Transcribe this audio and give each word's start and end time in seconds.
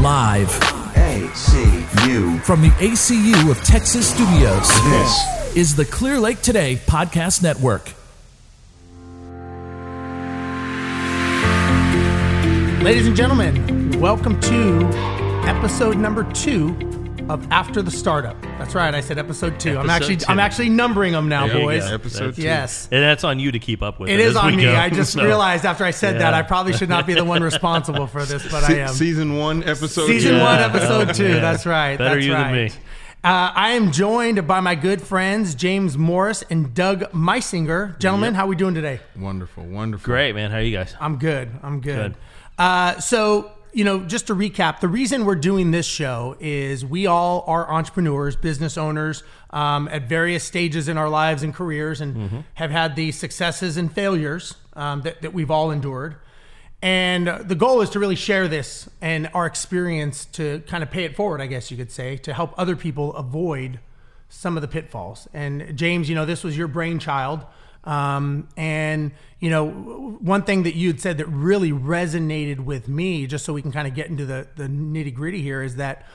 Live 0.00 0.48
ACU. 0.94 2.40
from 2.42 2.62
the 2.62 2.70
ACU 2.78 3.50
of 3.50 3.62
Texas 3.62 4.08
Studios. 4.08 4.66
This 4.84 5.56
is 5.56 5.76
the 5.76 5.84
Clear 5.84 6.18
Lake 6.18 6.40
Today 6.40 6.76
Podcast 6.86 7.42
Network. 7.42 7.92
Ladies 12.82 13.06
and 13.06 13.14
gentlemen, 13.14 14.00
welcome 14.00 14.40
to 14.40 14.88
episode 15.46 15.98
number 15.98 16.24
two 16.32 16.72
of 17.30 17.46
After 17.52 17.80
the 17.80 17.90
Startup. 17.90 18.40
That's 18.58 18.74
right, 18.74 18.92
I 18.94 19.00
said 19.00 19.16
episode 19.18 19.60
two. 19.60 19.78
I'm 19.78 19.88
actually 19.88 20.16
two. 20.16 20.26
I'm 20.28 20.40
actually 20.40 20.68
numbering 20.68 21.12
them 21.12 21.28
now, 21.28 21.46
There 21.46 21.58
you 21.58 21.62
boys. 21.62 21.84
go. 21.88 21.94
episode 21.94 22.34
two. 22.34 22.42
Yes. 22.42 22.88
And 22.90 23.02
that's 23.02 23.22
on 23.22 23.38
you 23.38 23.52
to 23.52 23.58
keep 23.60 23.82
up 23.82 24.00
with. 24.00 24.10
It 24.10 24.14
It 24.14 24.20
is 24.20 24.30
as 24.30 24.36
on 24.36 24.50
we 24.50 24.56
me. 24.56 24.62
go. 24.64 24.74
I 24.74 24.90
just 24.90 25.12
So, 25.20 25.24
realized 25.24 25.64
after 25.64 25.84
I 25.84 25.92
said 25.92 26.16
that 26.20 26.32
Yeah. 26.32 26.38
I 26.38 26.42
probably 26.42 26.72
should 26.72 26.88
not 26.88 27.06
be 27.06 27.14
the 27.14 27.24
one 27.24 27.42
responsible 27.52 28.06
for 28.08 28.24
this, 28.24 28.42
but 28.50 28.64
I 28.64 28.66
Se- 28.68 28.80
am. 28.80 28.88
Season 28.88 29.36
one, 29.36 29.62
episode 29.62 30.06
Season 30.08 30.32
two. 30.32 30.40
one, 30.40 30.58
Yeah. 30.58 30.66
episode 30.66 31.14
two. 31.14 31.28
Yeah. 31.28 31.38
That's 31.40 31.66
right. 31.66 31.96
Better 31.96 32.16
that's 32.16 32.26
you 32.26 32.32
than 32.32 32.42
right. 32.42 32.52
me. 32.52 32.70
Uh, 33.22 33.52
I 33.54 33.70
am 33.72 33.92
joined 33.92 34.46
by 34.48 34.60
my 34.60 34.74
good 34.74 35.00
friends 35.00 35.54
James 35.54 35.96
Morris 35.96 36.42
and 36.50 36.74
Doug 36.74 37.02
Meisinger. 37.12 37.96
Gentlemen, 38.00 38.34
how 38.34 38.46
are 38.46 38.48
we 38.48 38.56
doing 38.56 38.74
today? 38.74 38.98
Wonderful, 39.16 39.64
wonderful. 39.66 40.04
Great, 40.06 40.34
man. 40.34 40.50
How 40.50 40.56
are 40.56 40.62
you 40.62 40.76
guys? 40.76 40.96
I'm 40.98 41.16
good. 41.18 41.48
I'm 41.62 41.80
good. 41.80 42.14
Good. 42.14 42.14
Uh, 42.58 42.98
so, 42.98 43.52
you 43.72 43.84
know, 43.84 44.00
just 44.00 44.26
to 44.28 44.34
recap, 44.34 44.80
the 44.80 44.88
reason 44.88 45.24
we're 45.24 45.34
doing 45.34 45.70
this 45.70 45.86
show 45.86 46.36
is 46.40 46.84
we 46.84 47.06
all 47.06 47.44
are 47.46 47.70
entrepreneurs, 47.70 48.36
business 48.36 48.76
owners 48.76 49.22
um, 49.50 49.88
at 49.88 50.08
various 50.08 50.44
stages 50.44 50.88
in 50.88 50.98
our 50.98 51.08
lives 51.08 51.42
and 51.42 51.54
careers 51.54 52.00
and 52.00 52.44
have 52.54 52.70
had 52.70 52.96
the 52.96 53.12
successes 53.12 53.76
and 53.76 53.92
failures 53.92 54.54
um, 54.74 55.02
that, 55.02 55.22
that 55.22 55.32
we've 55.32 55.50
all 55.50 55.70
endured. 55.70 56.16
And 56.82 57.26
the 57.26 57.54
goal 57.54 57.82
is 57.82 57.90
to 57.90 57.98
really 57.98 58.16
share 58.16 58.48
this 58.48 58.88
and 59.02 59.28
our 59.34 59.44
experience 59.46 60.24
to 60.26 60.60
kind 60.66 60.82
of 60.82 60.90
pay 60.90 61.04
it 61.04 61.14
forward, 61.14 61.40
I 61.40 61.46
guess 61.46 61.70
you 61.70 61.76
could 61.76 61.92
say, 61.92 62.16
to 62.18 62.32
help 62.32 62.54
other 62.56 62.74
people 62.74 63.14
avoid 63.14 63.80
some 64.30 64.56
of 64.56 64.62
the 64.62 64.68
pitfalls. 64.68 65.28
And 65.34 65.76
James, 65.76 66.08
you 66.08 66.14
know, 66.14 66.24
this 66.24 66.42
was 66.42 66.56
your 66.56 66.68
brainchild. 66.68 67.44
Um, 67.84 68.48
and, 68.56 69.12
you 69.38 69.50
know, 69.50 69.68
one 70.20 70.42
thing 70.42 70.64
that 70.64 70.74
you'd 70.74 71.00
said 71.00 71.18
that 71.18 71.26
really 71.26 71.72
resonated 71.72 72.60
with 72.60 72.88
me, 72.88 73.26
just 73.26 73.44
so 73.44 73.52
we 73.52 73.62
can 73.62 73.72
kind 73.72 73.88
of 73.88 73.94
get 73.94 74.08
into 74.08 74.26
the, 74.26 74.46
the 74.56 74.64
nitty 74.64 75.14
gritty 75.14 75.40
here, 75.40 75.62
is 75.62 75.76
that, 75.76 76.06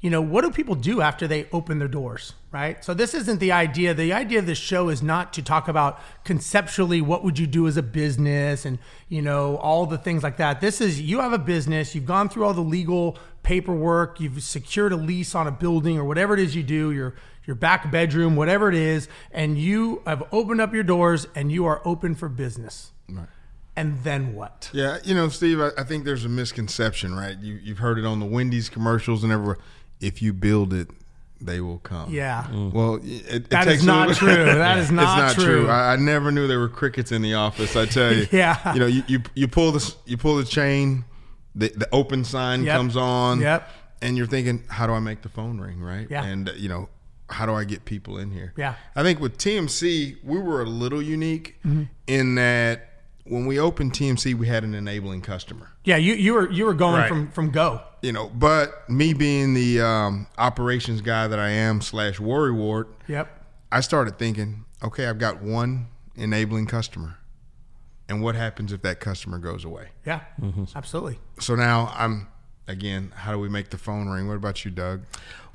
you 0.00 0.10
know, 0.10 0.20
what 0.20 0.42
do 0.42 0.50
people 0.50 0.74
do 0.74 1.00
after 1.00 1.26
they 1.26 1.48
open 1.50 1.78
their 1.78 1.88
doors, 1.88 2.34
right? 2.52 2.84
So 2.84 2.92
this 2.92 3.14
isn't 3.14 3.40
the 3.40 3.52
idea. 3.52 3.94
The 3.94 4.12
idea 4.12 4.38
of 4.38 4.44
this 4.44 4.58
show 4.58 4.90
is 4.90 5.02
not 5.02 5.32
to 5.32 5.42
talk 5.42 5.66
about 5.66 5.98
conceptually 6.24 7.00
what 7.00 7.24
would 7.24 7.38
you 7.38 7.46
do 7.46 7.66
as 7.66 7.78
a 7.78 7.82
business 7.82 8.66
and, 8.66 8.78
you 9.08 9.22
know, 9.22 9.56
all 9.56 9.86
the 9.86 9.96
things 9.96 10.22
like 10.22 10.36
that. 10.36 10.60
This 10.60 10.82
is 10.82 11.00
you 11.00 11.20
have 11.20 11.32
a 11.32 11.38
business, 11.38 11.94
you've 11.94 12.04
gone 12.04 12.28
through 12.28 12.44
all 12.44 12.52
the 12.52 12.60
legal 12.60 13.16
paperwork, 13.42 14.20
you've 14.20 14.42
secured 14.42 14.92
a 14.92 14.96
lease 14.96 15.34
on 15.34 15.46
a 15.46 15.50
building 15.50 15.96
or 15.96 16.04
whatever 16.04 16.34
it 16.34 16.40
is 16.40 16.54
you 16.54 16.62
do, 16.62 16.92
your 16.92 17.14
your 17.46 17.56
back 17.56 17.90
bedroom, 17.90 18.36
whatever 18.36 18.68
it 18.68 18.74
is, 18.74 19.08
and 19.30 19.58
you 19.58 20.02
have 20.06 20.22
opened 20.32 20.60
up 20.60 20.72
your 20.74 20.82
doors 20.84 21.26
and 21.34 21.50
you 21.52 21.66
are 21.66 21.80
open 21.84 22.14
for 22.14 22.28
business. 22.28 22.92
Right. 23.08 23.26
And 23.76 24.02
then 24.04 24.34
what? 24.34 24.70
Yeah, 24.72 24.98
you 25.04 25.14
know, 25.14 25.28
Steve, 25.28 25.60
I, 25.60 25.70
I 25.76 25.82
think 25.84 26.04
there's 26.04 26.24
a 26.24 26.28
misconception, 26.28 27.14
right? 27.16 27.36
You, 27.38 27.54
you've 27.62 27.78
heard 27.78 27.98
it 27.98 28.04
on 28.04 28.20
the 28.20 28.26
Wendy's 28.26 28.68
commercials 28.68 29.24
and 29.24 29.32
everywhere. 29.32 29.58
If 30.00 30.22
you 30.22 30.32
build 30.32 30.72
it, 30.72 30.88
they 31.40 31.60
will 31.60 31.78
come. 31.80 32.10
Yeah. 32.12 32.44
Mm. 32.50 32.72
Well, 32.72 32.94
it, 33.02 33.02
it 33.34 33.50
That 33.50 33.64
takes 33.64 33.80
is 33.80 33.86
not 33.86 34.08
little- 34.08 34.28
true. 34.28 34.44
That 34.44 34.78
is 34.84 34.90
not 34.92 35.02
true. 35.16 35.26
it's 35.26 35.36
not 35.38 35.44
true. 35.44 35.62
true. 35.64 35.68
I, 35.70 35.94
I 35.94 35.96
never 35.96 36.30
knew 36.30 36.46
there 36.46 36.60
were 36.60 36.68
crickets 36.68 37.10
in 37.12 37.20
the 37.22 37.34
office. 37.34 37.74
I 37.76 37.86
tell 37.86 38.14
you. 38.14 38.26
Yeah. 38.32 38.72
You 38.74 38.80
know, 38.80 38.86
you, 38.86 39.02
you 39.08 39.22
you 39.34 39.48
pull 39.48 39.72
this, 39.72 39.96
you 40.06 40.16
pull 40.16 40.36
the 40.36 40.44
chain, 40.44 41.04
the 41.54 41.68
the 41.70 41.88
open 41.92 42.24
sign 42.24 42.62
Yep. 42.64 42.76
comes 42.76 42.96
on. 42.96 43.40
Yep. 43.40 43.68
And 44.02 44.16
you're 44.16 44.26
thinking, 44.26 44.62
how 44.68 44.86
do 44.86 44.92
I 44.92 45.00
make 45.00 45.22
the 45.22 45.28
phone 45.28 45.58
ring, 45.60 45.80
right? 45.80 46.06
Yeah. 46.08 46.24
And 46.24 46.50
you 46.56 46.68
know, 46.68 46.88
how 47.34 47.46
do 47.46 47.52
I 47.54 47.64
get 47.64 47.84
people 47.84 48.18
in 48.18 48.30
here? 48.30 48.52
Yeah. 48.56 48.74
I 48.96 49.02
think 49.02 49.20
with 49.20 49.36
TMC, 49.38 50.16
we 50.24 50.38
were 50.38 50.62
a 50.62 50.66
little 50.66 51.02
unique 51.02 51.56
Mm-hmm. 51.64 51.82
in 52.06 52.34
that 52.36 52.90
when 53.26 53.46
we 53.46 53.58
opened 53.58 53.92
TMC, 53.92 54.34
we 54.34 54.46
had 54.46 54.64
an 54.64 54.74
enabling 54.74 55.22
customer. 55.22 55.70
Yeah, 55.84 55.96
you, 55.96 56.12
you 56.14 56.34
were 56.34 56.50
you 56.50 56.64
were 56.66 56.74
going 56.74 57.00
Right. 57.00 57.08
from 57.08 57.30
from 57.30 57.50
go. 57.50 57.80
You 58.02 58.12
know, 58.12 58.28
but 58.28 58.88
me 58.90 59.14
being 59.14 59.54
the 59.54 59.80
um, 59.80 60.26
operations 60.36 61.00
guy 61.00 61.26
that 61.28 61.38
I 61.38 61.48
am 61.50 61.80
slash 61.80 62.20
worry 62.20 62.52
wart, 62.52 62.88
Yep. 63.08 63.26
I 63.72 63.80
started 63.80 64.18
thinking, 64.18 64.64
okay, 64.82 65.06
I've 65.06 65.18
got 65.18 65.42
one 65.42 65.86
enabling 66.16 66.66
customer. 66.66 67.16
And 68.10 68.22
what 68.22 68.34
happens 68.34 68.72
if 68.72 68.82
that 68.82 69.00
customer 69.00 69.38
goes 69.38 69.64
away? 69.64 69.88
Yeah. 70.04 70.20
Absolutely. 70.76 71.18
So 71.40 71.54
now 71.54 71.90
I'm 71.96 72.28
again, 72.68 73.12
how 73.16 73.32
do 73.32 73.38
we 73.38 73.48
make 73.48 73.70
the 73.70 73.78
phone 73.78 74.08
ring? 74.08 74.28
What 74.28 74.36
about 74.36 74.64
you, 74.66 74.70
Doug? 74.70 75.02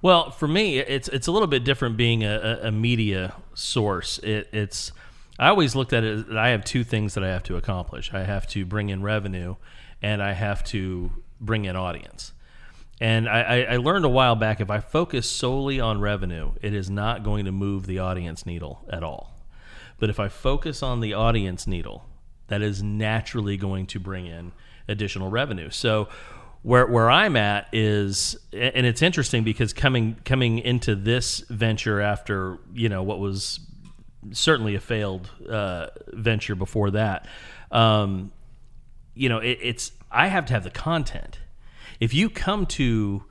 Well, 0.02 0.32
for 0.32 0.48
me, 0.48 0.80
it's 0.80 1.08
it's 1.10 1.28
a 1.28 1.32
little 1.32 1.48
bit 1.48 1.64
different 1.64 1.98
being 1.98 2.24
a, 2.24 2.60
a, 2.64 2.72
media 2.72 3.34
source. 3.54 4.18
It, 4.20 4.48
it's 4.54 4.94
I 5.38 5.50
always 5.50 5.76
looked 5.76 5.92
at 5.92 6.04
it. 6.04 6.32
I 6.32 6.50
have 6.50 6.64
two 6.64 6.84
things 6.84 7.16
that 7.16 7.24
I 7.24 7.30
have 7.30 7.44
to 7.44 7.58
accomplish. 7.58 8.14
I 8.14 8.24
have 8.24 8.48
to 8.48 8.66
bring 8.66 8.90
in 8.90 9.04
revenue, 9.04 9.56
and 10.02 10.24
I 10.24 10.34
have 10.34 10.64
to 10.66 11.12
bring 11.42 11.66
in 11.66 11.76
audience. 11.76 12.34
And 13.02 13.30
I, 13.30 13.62
I 13.64 13.78
learned 13.78 14.04
a 14.04 14.10
while 14.10 14.36
back 14.36 14.60
if 14.60 14.70
I 14.70 14.82
focus 14.82 15.30
solely 15.30 15.80
on 15.80 16.02
revenue, 16.02 16.52
it 16.62 16.74
is 16.74 16.90
not 16.90 17.24
going 17.24 17.46
to 17.46 17.52
move 17.52 17.86
the 17.86 18.00
audience 18.00 18.46
needle 18.46 18.86
at 18.90 19.04
all. 19.04 19.34
But 20.00 20.10
if 20.10 20.20
I 20.20 20.28
focus 20.28 20.84
on 20.84 21.00
the 21.00 21.14
audience 21.14 21.66
needle, 21.66 22.06
that 22.48 22.62
is 22.62 22.84
naturally 22.84 23.56
going 23.56 23.86
to 23.88 24.00
bring 24.00 24.26
in 24.26 24.52
additional 24.90 25.30
revenue. 25.30 25.70
So 25.70 26.10
where 26.62 26.86
where 26.88 27.10
I'm 27.10 27.36
at 27.36 27.68
is 27.72 28.38
and 28.52 28.86
it's 28.86 29.02
interesting 29.02 29.44
because 29.44 29.74
coming 29.74 30.16
coming 30.26 30.60
into 30.60 30.96
this 30.96 31.40
venture 31.50 32.02
after, 32.02 32.58
you 32.74 32.90
know, 32.90 33.04
what 33.04 33.20
was 33.20 33.60
certainly 34.32 34.76
a 34.76 34.80
failed 34.80 35.30
uh, 35.50 35.88
venture 36.08 36.56
before 36.56 36.92
that. 36.92 37.26
Um, 37.72 38.32
you 39.14 39.30
know, 39.30 39.40
it, 39.40 39.60
it's 39.62 39.92
I 40.12 40.28
have 40.28 40.46
to 40.48 40.54
have 40.54 40.64
the 40.64 40.70
content. 40.70 41.40
If 42.00 42.14
you 42.14 42.30
come 42.30 42.66
to 42.68 43.24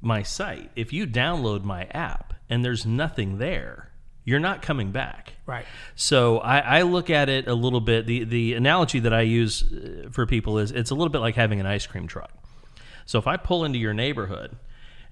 my 0.00 0.22
site, 0.22 0.70
if 0.76 0.92
you 0.92 1.06
download 1.06 1.64
my 1.64 1.84
app 1.84 2.34
and 2.48 2.64
there's 2.64 2.86
nothing 2.86 3.38
there, 3.38 3.90
you're 4.24 4.40
not 4.40 4.60
coming 4.60 4.90
back. 4.90 5.34
Right. 5.46 5.64
So 5.94 6.38
I, 6.38 6.58
I 6.58 6.82
look 6.82 7.10
at 7.10 7.28
it 7.28 7.46
a 7.46 7.54
little 7.54 7.80
bit. 7.80 8.06
The 8.06 8.24
the 8.24 8.54
analogy 8.54 9.00
that 9.00 9.14
I 9.14 9.22
use 9.22 9.62
uh, 9.62 10.08
for 10.10 10.26
people 10.26 10.58
is 10.58 10.72
it's 10.72 10.90
a 10.90 10.94
little 10.94 11.10
bit 11.10 11.20
like 11.20 11.36
having 11.36 11.60
an 11.60 11.66
ice 11.66 11.86
cream 11.86 12.06
truck. 12.06 12.32
So 13.06 13.18
if 13.18 13.26
I 13.26 13.36
pull 13.38 13.64
into 13.64 13.78
your 13.78 13.94
neighborhood 13.94 14.56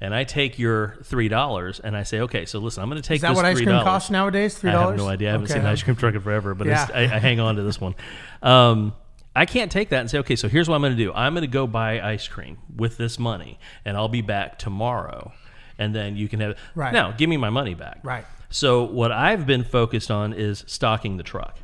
and 0.00 0.14
I 0.14 0.24
take 0.24 0.58
your 0.58 0.98
three 1.04 1.28
dollars 1.28 1.80
and 1.80 1.96
I 1.96 2.02
say, 2.02 2.20
okay, 2.20 2.44
so 2.44 2.58
listen, 2.58 2.82
I'm 2.82 2.90
going 2.90 3.00
to 3.00 3.06
take 3.08 3.16
Is 3.16 3.22
that 3.22 3.28
this 3.30 3.36
what 3.36 3.44
ice 3.46 3.58
$3. 3.58 3.64
cream 3.64 3.82
costs 3.82 4.10
nowadays? 4.10 4.58
Three 4.58 4.72
dollars. 4.72 4.86
I 4.86 4.90
have 4.90 4.98
no 4.98 5.08
idea. 5.08 5.28
I 5.28 5.32
haven't 5.32 5.46
seen 5.46 5.58
an 5.58 5.66
ice 5.66 5.82
cream 5.82 5.96
truck 5.96 6.14
in 6.14 6.20
forever, 6.20 6.54
but 6.54 6.66
Yeah. 6.66 6.86
I, 6.92 7.02
I 7.02 7.18
hang 7.18 7.40
on 7.40 7.56
to 7.56 7.62
this 7.62 7.80
one. 7.80 7.94
Um, 8.42 8.92
I 9.36 9.46
can't 9.46 9.70
take 9.72 9.88
that 9.88 10.00
and 10.00 10.10
say, 10.10 10.18
okay, 10.18 10.36
so 10.36 10.48
here's 10.48 10.68
what 10.68 10.76
I'm 10.76 10.82
going 10.82 10.96
to 10.96 11.02
do. 11.02 11.12
I'm 11.12 11.34
going 11.34 11.42
to 11.42 11.48
go 11.48 11.66
buy 11.66 12.00
ice 12.00 12.28
cream 12.28 12.58
with 12.76 12.96
this 12.98 13.18
money, 13.18 13.58
and 13.84 13.96
I'll 13.96 14.08
be 14.08 14.20
back 14.20 14.58
tomorrow, 14.60 15.32
and 15.76 15.92
then 15.92 16.16
you 16.16 16.28
can 16.28 16.38
have. 16.40 16.50
It. 16.52 16.58
Right. 16.76 16.92
Now, 16.92 17.10
give 17.10 17.28
me 17.28 17.36
my 17.36 17.50
money 17.50 17.74
back. 17.74 17.98
Right. 18.04 18.24
So 18.50 18.84
what 18.84 19.10
I've 19.10 19.44
been 19.44 19.64
focused 19.64 20.08
on 20.10 20.32
is 20.34 20.62
stocking 20.68 21.16
the 21.16 21.24
truck. 21.24 21.58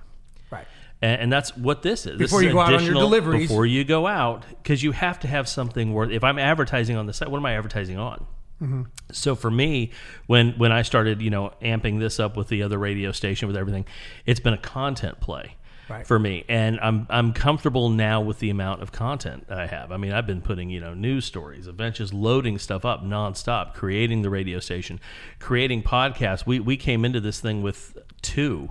And, 1.02 1.22
and 1.22 1.32
that's 1.32 1.56
what 1.56 1.82
this 1.82 2.06
is. 2.06 2.18
This 2.18 2.30
Before 2.30 2.40
is 2.40 2.46
you 2.46 2.52
go 2.52 2.60
out 2.60 2.74
on 2.74 2.84
your 2.84 2.94
deliveries. 2.94 3.48
Before 3.48 3.66
you 3.66 3.84
go 3.84 4.06
out, 4.06 4.44
because 4.62 4.82
you 4.82 4.92
have 4.92 5.20
to 5.20 5.28
have 5.28 5.48
something 5.48 5.92
worth. 5.92 6.10
If 6.10 6.24
I'm 6.24 6.38
advertising 6.38 6.96
on 6.96 7.06
the 7.06 7.12
site, 7.12 7.30
what 7.30 7.38
am 7.38 7.46
I 7.46 7.54
advertising 7.54 7.98
on? 7.98 8.26
Mm-hmm. 8.60 8.82
So 9.12 9.34
for 9.34 9.50
me, 9.50 9.90
when 10.26 10.52
when 10.52 10.70
I 10.70 10.82
started, 10.82 11.22
you 11.22 11.30
know, 11.30 11.52
amping 11.62 11.98
this 11.98 12.20
up 12.20 12.36
with 12.36 12.48
the 12.48 12.62
other 12.62 12.78
radio 12.78 13.12
station 13.12 13.48
with 13.48 13.56
everything, 13.56 13.86
it's 14.26 14.40
been 14.40 14.52
a 14.52 14.58
content 14.58 15.20
play 15.20 15.56
Right. 15.88 16.06
for 16.06 16.20
me, 16.20 16.44
and 16.48 16.78
I'm 16.78 17.08
I'm 17.10 17.32
comfortable 17.32 17.88
now 17.88 18.20
with 18.20 18.38
the 18.38 18.48
amount 18.50 18.80
of 18.80 18.92
content 18.92 19.46
I 19.50 19.66
have. 19.66 19.90
I 19.90 19.96
mean, 19.96 20.12
I've 20.12 20.26
been 20.26 20.40
putting 20.40 20.70
you 20.70 20.78
know 20.78 20.94
news 20.94 21.24
stories, 21.24 21.66
events, 21.66 21.98
just 21.98 22.14
loading 22.14 22.58
stuff 22.58 22.84
up 22.84 23.02
nonstop, 23.02 23.74
creating 23.74 24.22
the 24.22 24.30
radio 24.30 24.60
station, 24.60 25.00
creating 25.40 25.82
podcasts. 25.82 26.46
We 26.46 26.60
we 26.60 26.76
came 26.76 27.04
into 27.04 27.20
this 27.20 27.40
thing 27.40 27.60
with 27.60 27.98
two, 28.22 28.70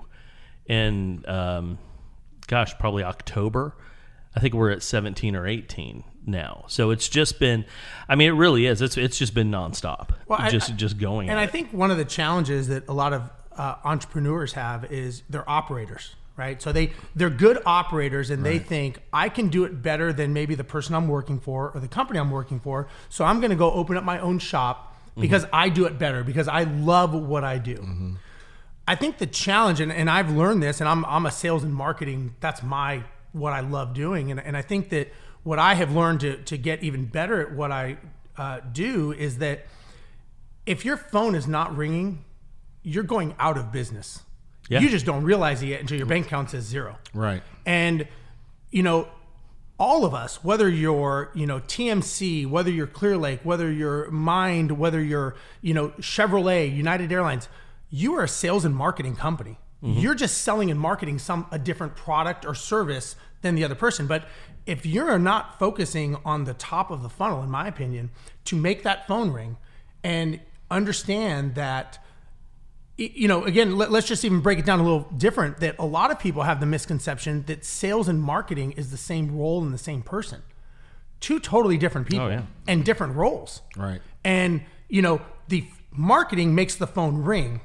in 0.64 1.22
um, 1.28 1.78
gosh, 2.50 2.76
probably 2.78 3.04
October. 3.04 3.74
I 4.34 4.40
think 4.40 4.54
we're 4.54 4.70
at 4.70 4.82
17 4.82 5.36
or 5.36 5.46
18 5.46 6.02
now. 6.26 6.64
So 6.66 6.90
it's 6.90 7.08
just 7.08 7.38
been, 7.38 7.64
I 8.08 8.16
mean, 8.16 8.28
it 8.28 8.32
really 8.32 8.66
is. 8.66 8.82
It's 8.82 8.96
it's 8.96 9.16
just 9.16 9.34
been 9.34 9.50
nonstop. 9.50 10.10
Well, 10.26 10.40
I- 10.40 10.50
just 10.50 10.74
just 10.76 10.98
going. 10.98 11.30
And 11.30 11.38
I 11.38 11.44
it. 11.44 11.50
think 11.50 11.72
one 11.72 11.90
of 11.90 11.96
the 11.96 12.04
challenges 12.04 12.68
that 12.68 12.88
a 12.88 12.92
lot 12.92 13.12
of 13.12 13.30
uh, 13.56 13.76
entrepreneurs 13.84 14.52
have 14.54 14.90
is 14.92 15.22
they're 15.30 15.48
operators, 15.48 16.16
right? 16.36 16.60
So 16.60 16.72
they 16.72 16.92
they're 17.14 17.30
good 17.30 17.58
operators, 17.66 18.30
and 18.30 18.44
they 18.44 18.58
think 18.58 19.00
I 19.12 19.28
can 19.28 19.48
do 19.48 19.64
it 19.64 19.80
better 19.82 20.12
than 20.12 20.32
maybe 20.32 20.54
the 20.56 20.64
person 20.64 20.94
I'm 20.94 21.08
working 21.08 21.38
for 21.38 21.70
or 21.70 21.80
the 21.80 21.88
company 21.88 22.18
I'm 22.18 22.30
working 22.32 22.58
for. 22.60 22.88
So 23.08 23.24
I'm 23.24 23.40
going 23.40 23.50
to 23.50 23.56
go 23.56 23.70
open 23.72 23.96
up 23.96 24.04
my 24.04 24.18
own 24.20 24.38
shop 24.40 24.96
because 25.18 25.46
I 25.52 25.68
do 25.68 25.84
it 25.86 25.98
better 25.98 26.24
because 26.24 26.48
I 26.48 26.64
love 26.64 27.14
what 27.14 27.44
I 27.44 27.58
do. 27.58 28.16
I 28.90 28.96
think 28.96 29.18
the 29.18 29.26
challenge, 29.26 29.78
and, 29.78 29.92
and 29.92 30.10
I've 30.10 30.32
learned 30.32 30.64
this, 30.64 30.80
and 30.80 30.88
I'm, 30.88 31.04
I'm 31.04 31.24
a 31.24 31.30
sales 31.30 31.62
and 31.62 31.72
marketing, 31.72 32.34
that's 32.40 32.60
my, 32.60 33.04
what 33.30 33.52
I 33.52 33.60
love 33.60 33.94
doing. 33.94 34.32
And, 34.32 34.40
and 34.40 34.56
I 34.56 34.62
think 34.62 34.88
that 34.88 35.12
what 35.44 35.60
I 35.60 35.74
have 35.74 35.94
learned 35.94 36.18
to, 36.22 36.38
to 36.38 36.58
get 36.58 36.82
even 36.82 37.06
better 37.06 37.40
at 37.40 37.52
what 37.52 37.70
I 37.70 37.98
uh, 38.36 38.58
do 38.72 39.12
is 39.12 39.38
that 39.38 39.64
if 40.66 40.84
your 40.84 40.96
phone 40.96 41.36
is 41.36 41.46
not 41.46 41.76
ringing, 41.76 42.24
you're 42.82 43.04
going 43.04 43.36
out 43.38 43.56
of 43.56 43.70
business. 43.70 44.24
Yeah. 44.68 44.80
You 44.80 44.88
just 44.88 45.06
don't 45.06 45.22
realize 45.22 45.62
it 45.62 45.66
yet 45.66 45.80
until 45.80 45.96
your 45.96 46.06
bank 46.06 46.26
account 46.26 46.50
says 46.50 46.64
zero. 46.64 46.98
Right. 47.14 47.44
And, 47.64 48.08
you 48.72 48.82
know, 48.82 49.06
all 49.78 50.04
of 50.04 50.14
us, 50.14 50.42
whether 50.42 50.68
you're, 50.68 51.30
you 51.32 51.46
know, 51.46 51.60
TMC, 51.60 52.44
whether 52.50 52.72
you're 52.72 52.88
Clear 52.88 53.16
Lake, 53.16 53.38
whether 53.44 53.70
you're 53.70 54.10
Mind, 54.10 54.80
whether 54.80 55.00
you're, 55.00 55.36
you 55.62 55.74
know, 55.74 55.90
Chevrolet, 56.00 56.74
United 56.74 57.12
Airlines, 57.12 57.48
you 57.90 58.14
are 58.14 58.24
a 58.24 58.28
sales 58.28 58.64
and 58.64 58.74
marketing 58.74 59.16
company. 59.16 59.58
Mm-hmm. 59.82 59.98
You're 59.98 60.14
just 60.14 60.42
selling 60.42 60.70
and 60.70 60.78
marketing 60.78 61.18
some 61.18 61.46
a 61.50 61.58
different 61.58 61.96
product 61.96 62.44
or 62.44 62.54
service 62.54 63.16
than 63.42 63.54
the 63.54 63.64
other 63.64 63.74
person. 63.74 64.06
But 64.06 64.24
if 64.66 64.84
you're 64.84 65.18
not 65.18 65.58
focusing 65.58 66.16
on 66.24 66.44
the 66.44 66.54
top 66.54 66.90
of 66.90 67.02
the 67.02 67.08
funnel, 67.08 67.42
in 67.42 67.50
my 67.50 67.66
opinion, 67.66 68.10
to 68.44 68.56
make 68.56 68.82
that 68.82 69.06
phone 69.08 69.32
ring 69.32 69.56
and 70.04 70.40
understand 70.70 71.54
that 71.54 71.98
you 73.00 73.28
know, 73.28 73.44
again, 73.44 73.78
let, 73.78 73.90
us 73.90 74.06
just 74.06 74.26
even 74.26 74.40
break 74.40 74.58
it 74.58 74.66
down 74.66 74.78
a 74.78 74.82
little 74.82 75.08
different. 75.16 75.58
That 75.60 75.76
a 75.78 75.86
lot 75.86 76.10
of 76.10 76.18
people 76.18 76.42
have 76.42 76.60
the 76.60 76.66
misconception 76.66 77.44
that 77.46 77.64
sales 77.64 78.08
and 78.08 78.22
marketing 78.22 78.72
is 78.72 78.90
the 78.90 78.98
same 78.98 79.36
role 79.36 79.62
in 79.62 79.72
the 79.72 79.78
same 79.78 80.02
person. 80.02 80.42
Two 81.18 81.40
totally 81.40 81.78
different 81.78 82.08
oh, 82.08 82.10
people 82.10 82.30
yeah. 82.30 82.42
and 82.68 82.84
different 82.84 83.16
roles. 83.16 83.62
Right. 83.74 84.02
And, 84.22 84.62
you 84.88 85.00
know, 85.00 85.22
the 85.48 85.66
marketing 85.90 86.54
makes 86.54 86.74
the 86.74 86.86
phone 86.86 87.22
ring, 87.22 87.62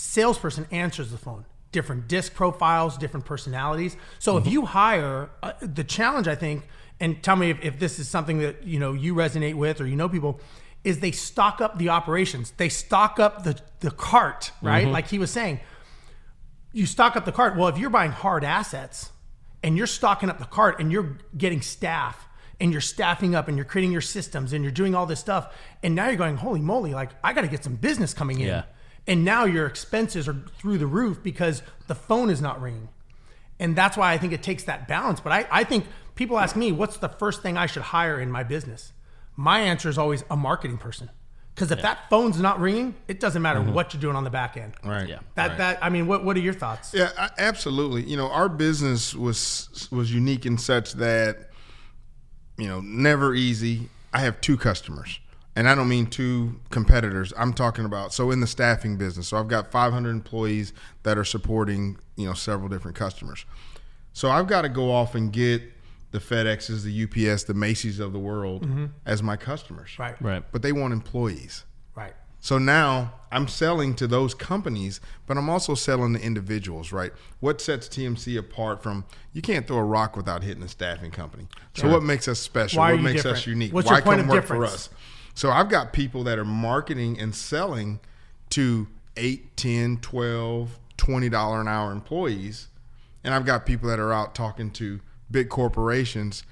salesperson 0.00 0.66
answers 0.70 1.10
the 1.10 1.18
phone. 1.18 1.44
Different 1.72 2.08
disc 2.08 2.34
profiles, 2.34 2.96
different 2.96 3.26
personalities. 3.26 3.96
So 4.18 4.38
if 4.38 4.46
you 4.46 4.64
hire, 4.64 5.30
uh, 5.42 5.52
the 5.60 5.84
challenge, 5.84 6.26
I 6.26 6.34
think, 6.34 6.66
and 6.98 7.22
tell 7.22 7.36
me 7.36 7.50
if, 7.50 7.62
if 7.62 7.78
this 7.78 7.98
is 7.98 8.08
something 8.08 8.38
that, 8.38 8.64
you 8.64 8.78
know, 8.80 8.92
you 8.92 9.14
resonate 9.14 9.54
with 9.54 9.80
or 9.80 9.86
you 9.86 9.96
know 9.96 10.08
people, 10.08 10.40
is 10.82 11.00
they 11.00 11.12
stock 11.12 11.60
up 11.60 11.78
the 11.78 11.90
operations. 11.90 12.52
They 12.56 12.70
stock 12.70 13.20
up 13.20 13.44
the, 13.44 13.60
the 13.80 13.90
cart, 13.90 14.52
right? 14.62 14.86
Like 14.88 15.08
he 15.08 15.18
was 15.18 15.30
saying, 15.30 15.60
you 16.72 16.86
stock 16.86 17.14
up 17.14 17.24
the 17.24 17.32
cart. 17.32 17.56
Well, 17.56 17.68
if 17.68 17.78
you're 17.78 17.90
buying 17.90 18.12
hard 18.12 18.42
assets 18.42 19.10
and 19.62 19.76
you're 19.76 19.86
stocking 19.86 20.30
up 20.30 20.38
the 20.38 20.46
cart 20.46 20.80
and 20.80 20.90
you're 20.90 21.18
getting 21.36 21.60
staff 21.60 22.26
and 22.58 22.72
you're 22.72 22.80
staffing 22.80 23.34
up 23.34 23.48
and 23.48 23.56
you're 23.56 23.66
creating 23.66 23.92
your 23.92 24.00
systems 24.00 24.54
and 24.54 24.64
you're 24.64 24.72
doing 24.72 24.94
all 24.94 25.04
this 25.06 25.20
stuff, 25.20 25.54
and 25.82 25.94
now 25.94 26.06
you're 26.08 26.16
going, 26.16 26.36
holy 26.36 26.60
moly, 26.60 26.94
like 26.94 27.10
I 27.22 27.34
got 27.34 27.42
to 27.42 27.48
get 27.48 27.62
some 27.62 27.76
business 27.76 28.14
coming 28.14 28.40
in. 28.40 28.48
Yeah. 28.48 28.62
And 29.10 29.24
now 29.24 29.44
your 29.44 29.66
expenses 29.66 30.28
are 30.28 30.36
through 30.56 30.78
the 30.78 30.86
roof 30.86 31.20
because 31.20 31.64
the 31.88 31.96
phone 31.96 32.30
is 32.30 32.40
not 32.40 32.62
ringing. 32.62 32.90
And 33.58 33.74
that's 33.74 33.96
why 33.96 34.12
I 34.12 34.18
think 34.18 34.32
it 34.32 34.40
takes 34.40 34.62
that 34.64 34.86
balance. 34.86 35.18
But 35.18 35.32
I, 35.32 35.46
I 35.50 35.64
think 35.64 35.86
people 36.14 36.38
ask 36.38 36.54
me, 36.54 36.70
what's 36.70 36.96
the 36.96 37.08
first 37.08 37.42
thing 37.42 37.56
I 37.56 37.66
should 37.66 37.82
hire 37.82 38.20
in 38.20 38.30
my 38.30 38.44
business? 38.44 38.92
My 39.34 39.60
answer 39.60 39.88
is 39.88 39.98
always 39.98 40.22
a 40.30 40.36
marketing 40.36 40.78
person. 40.78 41.10
Because 41.52 41.72
if 41.72 41.82
that 41.82 42.08
phone's 42.08 42.40
not 42.40 42.60
ringing, 42.60 42.94
it 43.08 43.18
doesn't 43.18 43.42
matter 43.42 43.58
mm-hmm. 43.58 43.72
what 43.72 43.92
you're 43.92 44.00
doing 44.00 44.14
on 44.14 44.22
the 44.22 44.30
back 44.30 44.56
end. 44.56 44.74
Right. 44.84 45.08
Yeah. 45.08 45.18
That 45.34 45.48
right. 45.48 45.58
that 45.58 45.78
I 45.82 45.90
mean, 45.90 46.06
what 46.06 46.24
what 46.24 46.36
are 46.36 46.40
your 46.40 46.54
thoughts? 46.54 46.94
Yeah, 46.94 47.10
I- 47.18 47.30
absolutely. 47.36 48.04
You 48.04 48.16
know, 48.16 48.30
our 48.30 48.48
business 48.48 49.12
was 49.12 49.88
was 49.90 50.14
unique 50.14 50.46
in 50.46 50.56
such 50.56 50.92
that, 50.94 51.50
you 52.56 52.68
know, 52.68 52.80
never 52.80 53.34
easy. 53.34 53.88
I 54.14 54.20
have 54.20 54.40
two 54.40 54.56
customers, 54.56 55.18
and 55.60 55.68
I 55.68 55.74
don't 55.74 55.90
mean 55.90 56.06
two 56.06 56.58
competitors. 56.70 57.34
I'm 57.36 57.52
talking 57.52 57.84
about 57.84 58.14
so 58.14 58.30
in 58.30 58.40
the 58.40 58.46
staffing 58.46 58.96
business. 58.96 59.28
So 59.28 59.36
I've 59.36 59.48
got 59.48 59.70
500 59.70 60.08
employees 60.08 60.72
that 61.02 61.18
are 61.18 61.24
supporting 61.24 61.98
you 62.16 62.24
know 62.24 62.32
several 62.32 62.70
different 62.70 62.96
customers. 62.96 63.44
So 64.14 64.30
I've 64.30 64.46
got 64.46 64.62
to 64.62 64.70
go 64.70 64.90
off 64.90 65.14
and 65.14 65.30
get 65.30 65.62
the 66.12 66.18
FedExes, 66.18 66.82
the 66.82 67.04
UPS, 67.04 67.44
the 67.44 67.52
Macy's 67.52 68.00
of 68.00 68.14
the 68.14 68.18
world 68.18 68.66
mm-hmm. 68.66 68.86
as 69.04 69.22
my 69.22 69.36
customers. 69.36 69.98
Right. 69.98 70.20
Right. 70.22 70.42
But 70.50 70.62
they 70.62 70.72
want 70.72 70.94
employees. 70.94 71.64
Right. 71.94 72.14
So 72.40 72.56
now 72.56 73.12
I'm 73.30 73.46
selling 73.46 73.94
to 73.96 74.06
those 74.06 74.32
companies, 74.32 74.98
but 75.26 75.36
I'm 75.36 75.50
also 75.50 75.74
selling 75.74 76.14
to 76.14 76.22
individuals, 76.22 76.90
right? 76.90 77.12
What 77.40 77.60
sets 77.60 77.86
TMC 77.86 78.38
apart 78.38 78.82
from 78.82 79.04
you 79.34 79.42
can't 79.42 79.66
throw 79.66 79.76
a 79.76 79.84
rock 79.84 80.16
without 80.16 80.42
hitting 80.42 80.62
a 80.62 80.68
staffing 80.68 81.10
company. 81.10 81.48
So 81.74 81.90
what 81.90 82.02
makes 82.02 82.28
us 82.28 82.38
special? 82.38 82.78
Why 82.78 82.92
are 82.92 82.94
what 82.94 82.96
you 83.00 83.04
makes 83.04 83.26
us 83.26 83.40
different? 83.40 83.46
unique? 83.46 83.74
What's 83.74 83.88
Why 83.88 83.96
your 83.96 84.02
point 84.04 84.20
come 84.20 84.30
of 84.30 84.34
work 84.34 84.46
for 84.46 84.54
difference? 84.54 84.72
us? 84.72 84.88
So 85.34 85.50
I've 85.50 85.68
got 85.68 85.92
people 85.92 86.24
that 86.24 86.38
are 86.38 86.44
marketing 86.44 87.18
and 87.18 87.34
selling 87.34 88.00
to 88.50 88.88
8, 89.16 89.56
10, 89.56 89.98
12, 89.98 90.78
20 90.96 91.28
dollar 91.28 91.60
an 91.60 91.68
hour 91.68 91.92
employees, 91.92 92.68
and 93.24 93.32
I've 93.32 93.46
got 93.46 93.64
people 93.66 93.88
that 93.88 93.98
are 93.98 94.12
out 94.12 94.34
talking 94.34 94.70
to 94.72 95.00
big 95.30 95.48
corporations 95.48 96.42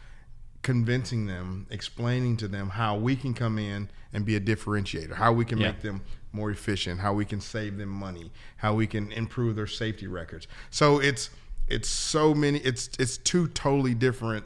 convincing 0.63 1.27
them, 1.27 1.67
explaining 1.71 2.37
to 2.37 2.49
them 2.49 2.71
how 2.71 2.97
we 2.97 3.15
can 3.17 3.33
come 3.33 3.59
in 3.59 3.89
and 4.13 4.25
be 4.25 4.37
a 4.37 4.41
differentiator, 4.41 5.15
how 5.15 5.33
we 5.33 5.45
can 5.45 5.59
Yeah. 5.59 5.69
make 5.69 5.83
them 5.83 6.03
more 6.33 6.51
efficient, 6.51 7.01
how 7.01 7.13
we 7.15 7.25
can 7.25 7.41
save 7.41 7.79
them 7.79 7.89
money, 7.89 8.33
how 8.59 8.75
we 8.75 8.87
can 8.87 9.11
improve 9.13 9.57
their 9.57 9.67
safety 9.67 10.07
records. 10.07 10.47
So 10.71 10.99
it's 11.01 11.31
it's 11.69 11.89
so 11.89 12.35
many 12.35 12.59
it's 12.61 12.91
it's 12.99 13.19
two 13.19 13.49
totally 13.49 13.95
different 13.95 14.45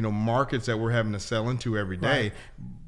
you 0.00 0.02
know 0.02 0.10
markets 0.10 0.64
that 0.64 0.78
we're 0.78 0.92
having 0.92 1.12
to 1.12 1.20
sell 1.20 1.50
into 1.50 1.76
every 1.76 1.98
day, 1.98 2.32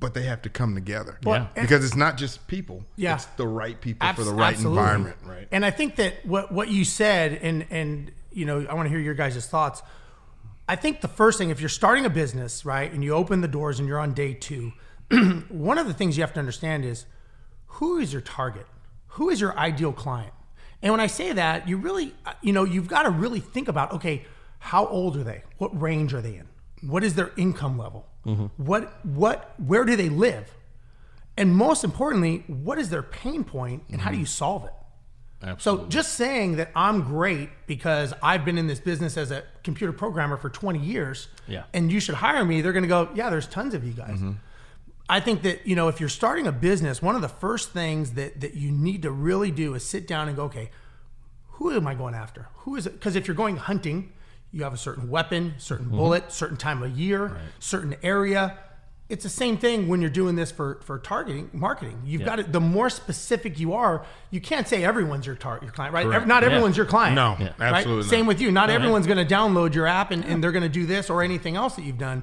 but 0.01 0.15
they 0.15 0.23
have 0.23 0.41
to 0.41 0.49
come 0.49 0.75
together. 0.75 1.19
Well, 1.25 1.47
and- 1.55 1.69
because 1.69 1.85
it's 1.85 1.95
not 1.95 2.17
just 2.17 2.47
people. 2.47 2.87
Yeah. 2.97 3.17
It's 3.17 3.27
the 3.37 3.47
right 3.47 3.79
people 3.79 4.09
Abs- 4.09 4.19
for 4.19 4.25
the 4.25 4.33
right 4.33 4.55
absolutely. 4.55 4.79
environment, 4.81 5.17
right? 5.27 5.47
And 5.53 5.63
I 5.63 5.71
think 5.71 5.97
that 5.97 6.25
what 6.25 6.51
what 6.53 6.71
you 6.71 6.87
said, 6.87 7.39
and 7.43 7.67
and 7.69 8.13
you 8.31 8.47
know, 8.47 8.67
I 8.67 8.73
want 8.73 8.87
to 8.87 8.91
hear 8.91 8.99
your 8.99 9.13
guys' 9.13 9.47
thoughts. 9.47 9.83
I 10.67 10.75
think 10.75 11.03
the 11.03 11.09
first 11.09 11.37
thing, 11.37 11.51
if 11.51 11.61
you're 11.61 11.69
starting 11.69 12.07
a 12.07 12.11
business, 12.11 12.65
right, 12.65 12.91
and 12.91 13.05
you 13.05 13.13
open 13.13 13.43
the 13.43 13.49
doors 13.49 13.79
and 13.79 13.87
you're 13.87 13.99
on 13.99 14.15
day 14.15 14.33
two, 14.33 14.73
one 15.51 15.77
of 15.77 15.87
the 15.87 15.93
things 15.93 16.17
you 16.17 16.23
have 16.23 16.33
to 16.33 16.41
understand 16.41 16.87
is 16.87 17.05
who 17.67 17.99
is 17.99 18.11
your 18.11 18.23
target? 18.23 18.67
Who 19.09 19.29
is 19.29 19.39
your 19.39 19.55
ideal 19.59 19.93
client? 19.93 20.33
And 20.81 20.91
when 20.91 21.01
I 21.01 21.09
say 21.09 21.31
that, 21.35 21.69
you 21.69 21.77
really, 21.77 22.15
you 22.41 22.55
know, 22.55 22.65
you've 22.65 22.89
got 22.89 23.03
to 23.03 23.11
really 23.11 23.41
think 23.41 23.69
about, 23.69 23.93
okay, 23.93 24.25
how 24.61 24.87
old 24.87 25.19
are 25.19 25.25
they? 25.25 25.43
What 25.59 25.79
range 25.79 26.15
are 26.15 26.23
they 26.23 26.37
in? 26.37 26.49
What 26.83 27.05
is 27.05 27.15
their 27.15 27.33
income 27.37 27.79
level? 27.79 28.07
What, 28.57 29.05
what, 29.05 29.55
where 29.59 29.85
do 29.85 29.97
they 29.97 30.09
live? 30.09 30.53
And 31.37 31.57
most 31.57 31.83
importantly, 31.83 32.45
what 32.47 32.79
is 32.79 32.91
their 32.91 33.03
pain 33.03 33.43
point 33.43 33.83
and 33.91 34.01
how 34.01 34.11
do 34.11 34.19
you 34.19 34.27
solve 34.27 34.65
it? 34.65 34.73
So 35.59 35.87
just 35.87 36.13
saying 36.15 36.57
that 36.57 36.71
I'm 36.77 37.03
great 37.03 37.49
because 37.67 38.15
I've 38.23 38.45
been 38.45 38.59
in 38.59 38.69
this 38.69 38.79
business 38.79 39.17
as 39.17 39.33
a 39.33 39.43
computer 39.65 39.93
programmer 39.93 40.37
for 40.37 40.49
20 40.49 40.79
years 40.79 41.27
Yeah. 41.49 41.65
and 41.75 41.91
you 41.91 41.99
should 41.99 42.15
hire 42.17 42.45
me, 42.45 42.61
they're 42.61 42.73
going 42.73 42.85
to 42.85 42.89
go, 42.89 43.09
yeah, 43.15 43.29
there's 43.29 43.49
tons 43.49 43.75
of 43.75 43.83
you 43.85 43.93
guys. 43.93 44.19
Mm-hmm. 44.19 44.33
I 45.09 45.19
think 45.19 45.43
that, 45.43 45.67
you 45.67 45.75
know, 45.75 45.89
if 45.89 45.99
you're 45.99 46.09
starting 46.09 46.47
a 46.47 46.53
business, 46.53 47.03
one 47.03 47.17
of 47.17 47.23
the 47.23 47.29
first 47.29 47.71
things 47.73 48.13
that, 48.13 48.41
that 48.41 48.55
you 48.55 48.71
need 48.71 49.03
to 49.03 49.11
really 49.11 49.51
do 49.51 49.75
is 49.75 49.85
sit 49.85 50.07
down 50.07 50.29
and 50.29 50.37
go, 50.37 50.45
okay, 50.45 50.71
who 51.55 51.73
am 51.73 51.89
I 51.89 51.95
going 51.95 52.15
after? 52.15 52.49
Who 52.59 52.77
is 52.77 52.87
it? 52.87 52.93
Because 52.93 53.17
if 53.17 53.27
you're 53.27 53.35
going 53.35 53.57
hunting, 53.57 54.13
you 54.53 54.63
have 54.63 54.75
a 54.75 54.79
certain 54.79 55.09
weapon, 55.09 55.55
certain 55.59 55.87
mm-hmm. 55.87 55.97
bullet, 55.97 56.33
certain 56.33 56.57
time 56.57 56.83
of 56.83 56.97
year, 56.99 57.37
certain 57.59 57.97
area. 58.03 58.59
It's 59.09 59.25
the 59.25 59.31
same 59.31 59.59
thing 59.59 59.89
when 59.89 60.01
you're 60.01 60.11
doing 60.11 60.37
this 60.37 60.51
for 60.51 60.81
for 60.85 60.99
targeting 60.99 61.51
marketing. 61.53 62.01
You've 62.05 62.25
got 62.25 62.37
to 62.37 62.45
the 62.45 62.61
more 62.61 62.89
specific 62.89 63.59
you 63.59 63.75
are, 63.75 64.07
you 64.31 64.41
can't 64.41 64.67
say 64.67 64.85
everyone's 64.85 65.27
your 65.27 65.35
tar- 65.35 65.59
your 65.63 65.73
client, 65.73 65.93
right? 65.93 66.05
Correct. 66.05 66.23
Ev- 66.23 66.29
Not 66.29 66.45
everyone's 66.45 66.77
your 66.77 66.87
client. 66.87 67.15
No, 67.15 67.37
right? 67.39 67.61
absolutely 67.61 68.05
not. 68.05 68.11
Same 68.11 68.27
with 68.27 68.41
you. 68.41 68.51
Not 68.51 68.71
everyone's 68.71 69.07
going 69.07 69.27
to 69.27 69.35
download 69.35 69.75
your 69.75 69.87
app 69.87 70.13
and, 70.13 70.25
and 70.25 70.43
they're 70.43 70.53
going 70.53 70.63
to 70.63 70.69
do 70.69 70.87
this 70.87 71.11
or 71.11 71.23
anything 71.23 71.57
else 71.57 71.75
that 71.77 71.83
you've 71.83 71.99
done. 71.99 72.23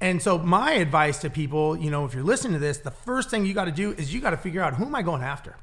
And 0.00 0.20
so 0.20 0.38
my 0.38 0.72
advice 0.72 1.18
to 1.20 1.30
people, 1.30 1.76
you 1.76 1.90
know, 1.90 2.04
if 2.04 2.14
you're 2.14 2.24
listening 2.24 2.54
to 2.54 2.58
this, 2.58 2.78
the 2.78 2.90
first 2.90 3.30
thing 3.30 3.46
you 3.46 3.54
got 3.54 3.66
to 3.66 3.72
do 3.72 3.92
is 3.92 4.12
you 4.12 4.20
got 4.20 4.30
to 4.30 4.36
figure 4.36 4.60
out 4.60 4.74
who 4.74 4.84
am 4.86 4.94
I 4.94 5.02
going 5.02 5.22
after? 5.22 5.56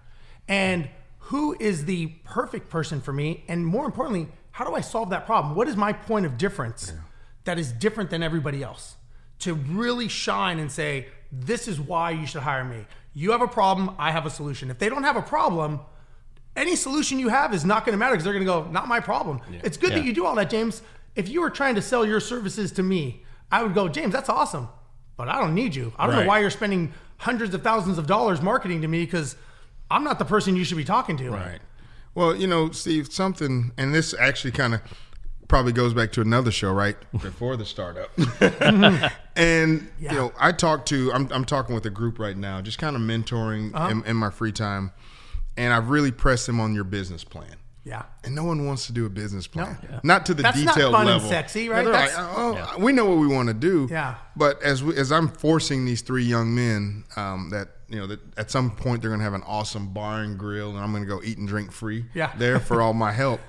And 0.48 0.90
who 1.26 1.56
is 1.60 1.86
the 1.86 2.08
perfect 2.24 2.70
person 2.70 3.02
for 3.02 3.14
me? 3.14 3.44
And 3.48 3.66
more 3.66 3.86
importantly, 3.86 4.30
how 4.52 4.66
do 4.66 4.76
I 4.76 4.82
solve 4.82 5.10
that 5.12 5.26
problem? 5.26 5.56
What 5.56 5.68
is 5.68 5.76
my 5.76 5.94
point 5.94 6.26
of 6.26 6.38
difference 6.38 6.94
that 7.46 7.58
is 7.58 7.72
different 7.72 8.10
than 8.10 8.22
everybody 8.24 8.64
else? 8.64 8.98
To 9.40 9.54
really 9.54 10.08
shine 10.08 10.60
and 10.60 10.72
say, 10.72 11.08
this 11.32 11.68
is 11.68 11.80
why 11.80 12.12
you 12.12 12.28
should 12.28 12.42
hire 12.44 12.64
me. 12.64 12.86
You 13.14 13.32
have 13.32 13.42
a 13.42 13.48
problem, 13.48 13.96
I 13.98 14.12
have 14.12 14.26
a 14.26 14.30
solution. 14.30 14.70
If 14.70 14.78
they 14.80 14.90
don't 14.90 15.04
have 15.04 15.16
a 15.16 15.22
problem, 15.22 15.80
any 16.56 16.76
solution 16.76 17.18
you 17.20 17.30
have 17.30 17.54
is 17.54 17.66
not 17.66 17.86
going 17.86 17.94
to 17.94 17.98
matter 17.98 18.14
because 18.14 18.24
they're 18.26 18.34
going 18.34 18.46
to 18.46 18.52
go, 18.52 18.64
not 18.70 18.88
my 18.88 19.00
problem. 19.00 19.42
It's 19.64 19.78
good 19.78 19.94
that 19.94 20.04
you 20.04 20.14
do 20.14 20.26
all 20.26 20.36
that, 20.36 20.50
James. 20.50 20.82
If 21.16 21.28
you 21.30 21.42
were 21.42 21.50
trying 21.50 21.76
to 21.76 21.82
sell 21.82 22.06
your 22.06 22.20
services 22.20 22.72
to 22.74 22.84
me, 22.84 23.24
I 23.52 23.64
would 23.64 23.74
go, 23.74 23.88
James, 23.90 24.14
that's 24.14 24.30
awesome, 24.30 24.70
but 25.18 25.28
I 25.28 25.40
don't 25.40 25.56
need 25.56 25.76
you. 25.76 25.94
I 25.98 26.08
don't 26.08 26.16
know 26.16 26.26
why 26.28 26.40
you're 26.40 26.50
spending 26.50 26.94
hundreds 27.18 27.54
of 27.54 27.62
thousands 27.64 27.98
of 27.98 28.08
dollars 28.08 28.42
marketing 28.42 28.82
to 28.82 28.88
me 28.88 29.06
because 29.06 29.36
I'm 29.90 30.04
not 30.04 30.20
the 30.20 30.26
person 30.26 30.56
you 30.56 30.64
should 30.64 30.78
be 30.78 30.86
talking 30.86 31.18
to. 31.18 31.30
Right. 31.32 31.60
Well, 32.14 32.36
you 32.36 32.48
know, 32.48 32.72
Steve, 32.72 33.12
something, 33.12 33.72
and 33.78 33.94
this 33.94 34.14
actually 34.14 34.52
kind 34.52 34.74
of 34.74 34.82
probably 35.48 35.74
goes 35.74 35.94
back 35.94 36.12
to 36.14 36.22
another 36.22 36.52
show, 36.52 36.72
right? 36.72 36.96
Before 37.12 37.58
the 37.58 37.66
startup. 37.66 38.10
and, 39.36 39.88
you 40.00 40.10
know, 40.10 40.32
I 40.40 40.54
talk 40.54 40.86
to, 40.88 41.12
I'm, 41.14 41.30
I'm 41.32 41.46
talking 41.46 41.76
with 41.76 41.86
a 41.86 41.90
group 41.90 42.20
right 42.20 42.38
now, 42.38 42.62
just 42.62 42.78
kind 42.78 42.96
of 42.96 43.02
mentoring 43.02 43.74
uh-huh. 43.74 43.90
in, 43.90 44.06
in 44.06 44.16
my 44.16 44.30
free 44.30 44.54
time. 44.54 44.92
And 45.58 45.74
I've 45.74 45.90
really 45.90 46.12
pressed 46.12 46.48
them 46.48 46.62
on 46.62 46.74
your 46.74 46.86
business 46.86 47.26
plan. 47.26 47.58
Yeah. 47.84 48.04
and 48.24 48.36
no 48.36 48.44
one 48.44 48.68
wants 48.68 48.86
to 48.88 48.94
do 48.94 49.06
a 49.06 49.10
business 49.10 49.48
plan. 49.48 49.76
Not 50.04 50.26
to 50.28 50.34
the 50.34 50.44
That's 50.44 50.62
not 50.62 50.76
detailed 50.76 50.94
fun 50.94 51.08
and 51.08 51.22
sexy, 51.22 51.68
right? 51.68 51.86
like, 51.86 52.12
oh, 52.16 52.76
we 52.78 52.92
know 52.92 53.06
what 53.06 53.18
we 53.18 53.28
want 53.28 53.48
to 53.48 53.56
do. 53.56 53.88
Yeah. 53.90 54.16
But 54.36 54.62
as 54.62 54.84
we, 54.84 54.96
as 54.98 55.12
I'm 55.12 55.28
forcing 55.28 55.86
these 55.86 56.02
three 56.02 56.24
young 56.24 56.54
men 56.54 57.06
um, 57.16 57.50
that 57.50 57.70
you 57.90 57.98
know 57.98 58.08
that 58.08 58.20
at 58.38 58.52
some 58.52 58.72
point 58.72 59.02
they're 59.02 59.10
going 59.10 59.20
to 59.20 59.24
have 59.24 59.34
an 59.34 59.44
awesome 59.48 59.94
bar 59.94 60.22
and 60.22 60.38
grill, 60.38 60.70
and 60.70 60.80
I'm 60.80 60.92
going 60.92 61.04
to 61.04 61.10
go 61.10 61.22
eat 61.24 61.38
and 61.38 61.48
drink 61.48 61.72
free. 61.72 62.06
Yeah. 62.14 62.32
There 62.38 62.60
for 62.60 62.82
all 62.82 62.94
my 62.94 63.12
help, 63.12 63.42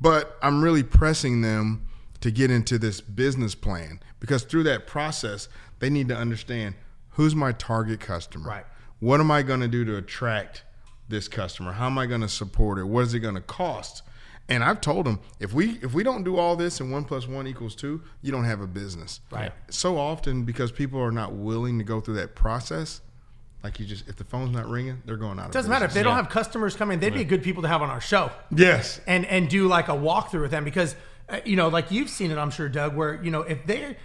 but 0.00 0.36
I'm 0.42 0.62
really 0.62 0.82
pressing 0.82 1.40
them 1.40 1.86
to 2.20 2.30
get 2.30 2.50
into 2.50 2.78
this 2.78 3.00
business 3.00 3.54
plan 3.54 4.00
because 4.20 4.42
through 4.42 4.64
that 4.64 4.86
process 4.86 5.48
they 5.78 5.88
need 5.88 6.08
to 6.08 6.16
understand 6.16 6.74
who's 7.10 7.34
my 7.34 7.52
target 7.52 8.00
customer. 8.00 8.48
Right. 8.48 8.64
What 9.00 9.20
am 9.20 9.30
I 9.30 9.42
going 9.42 9.60
to 9.60 9.68
do 9.68 9.84
to 9.84 9.96
attract 9.96 10.64
this 11.08 11.28
customer? 11.28 11.72
How 11.72 11.86
am 11.86 11.98
I 11.98 12.06
going 12.06 12.20
to 12.20 12.28
support 12.28 12.78
it? 12.78 12.84
What 12.84 13.00
is 13.00 13.14
it 13.14 13.20
going 13.20 13.34
to 13.34 13.40
cost? 13.40 14.02
And 14.50 14.64
I've 14.64 14.80
told 14.80 15.04
them 15.04 15.20
if 15.40 15.52
we 15.52 15.78
if 15.82 15.92
we 15.92 16.02
don't 16.02 16.24
do 16.24 16.38
all 16.38 16.56
this 16.56 16.80
and 16.80 16.90
one 16.90 17.04
plus 17.04 17.28
one 17.28 17.46
equals 17.46 17.74
two, 17.74 18.02
you 18.22 18.32
don't 18.32 18.44
have 18.44 18.60
a 18.60 18.66
business. 18.66 19.20
Right. 19.30 19.52
So 19.68 19.98
often 19.98 20.44
because 20.44 20.72
people 20.72 21.00
are 21.00 21.12
not 21.12 21.34
willing 21.34 21.78
to 21.78 21.84
go 21.84 22.00
through 22.00 22.14
that 22.14 22.34
process, 22.34 23.02
like 23.62 23.78
you 23.78 23.84
just 23.84 24.08
if 24.08 24.16
the 24.16 24.24
phone's 24.24 24.52
not 24.52 24.66
ringing, 24.66 25.02
they're 25.04 25.18
going 25.18 25.38
out. 25.38 25.46
Of 25.46 25.50
it 25.50 25.52
doesn't 25.52 25.70
matter 25.70 25.84
if 25.84 25.92
they 25.92 26.02
don't 26.02 26.16
have 26.16 26.30
customers 26.30 26.76
coming. 26.76 26.98
They'd 26.98 27.12
be 27.12 27.24
good 27.24 27.42
people 27.42 27.62
to 27.62 27.68
have 27.68 27.82
on 27.82 27.90
our 27.90 28.00
show. 28.00 28.30
Yes. 28.54 29.00
and 29.06 29.26
and 29.26 29.50
do 29.50 29.68
like 29.68 29.88
a 29.88 29.92
walkthrough 29.92 30.42
with 30.42 30.50
them 30.50 30.64
because 30.64 30.96
uh, 31.28 31.40
you 31.44 31.56
know 31.56 31.68
like 31.68 31.90
you've 31.90 32.08
seen 32.08 32.30
it 32.30 32.38
i'm 32.38 32.50
sure 32.50 32.70
doug 32.70 32.96
where 32.96 33.22
you 33.22 33.30
know 33.30 33.42
if 33.42 33.66
they 33.66 33.96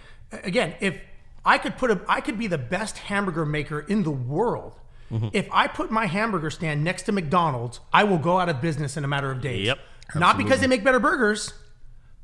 again 0.42 0.74
if 0.80 1.00
i 1.42 1.56
could 1.56 1.78
put 1.78 1.90
a 1.90 1.98
i 2.06 2.20
could 2.20 2.38
be 2.38 2.46
the 2.46 2.58
best 2.58 2.98
hamburger 2.98 3.46
maker 3.46 3.80
in 3.80 4.02
the 4.02 4.10
world 4.10 4.74
Mm-hmm. 5.12 5.28
if 5.32 5.48
i 5.52 5.66
put 5.66 5.90
my 5.90 6.06
hamburger 6.06 6.50
stand 6.50 6.82
next 6.82 7.02
to 7.02 7.12
mcdonald's 7.12 7.80
i 7.92 8.04
will 8.04 8.18
go 8.18 8.38
out 8.40 8.48
of 8.48 8.60
business 8.60 8.96
in 8.96 9.04
a 9.04 9.08
matter 9.08 9.30
of 9.30 9.40
days 9.40 9.66
Yep. 9.66 9.78
not 10.14 10.38
because 10.38 10.60
they 10.60 10.66
make 10.66 10.82
better 10.82 10.98
burgers 11.00 11.52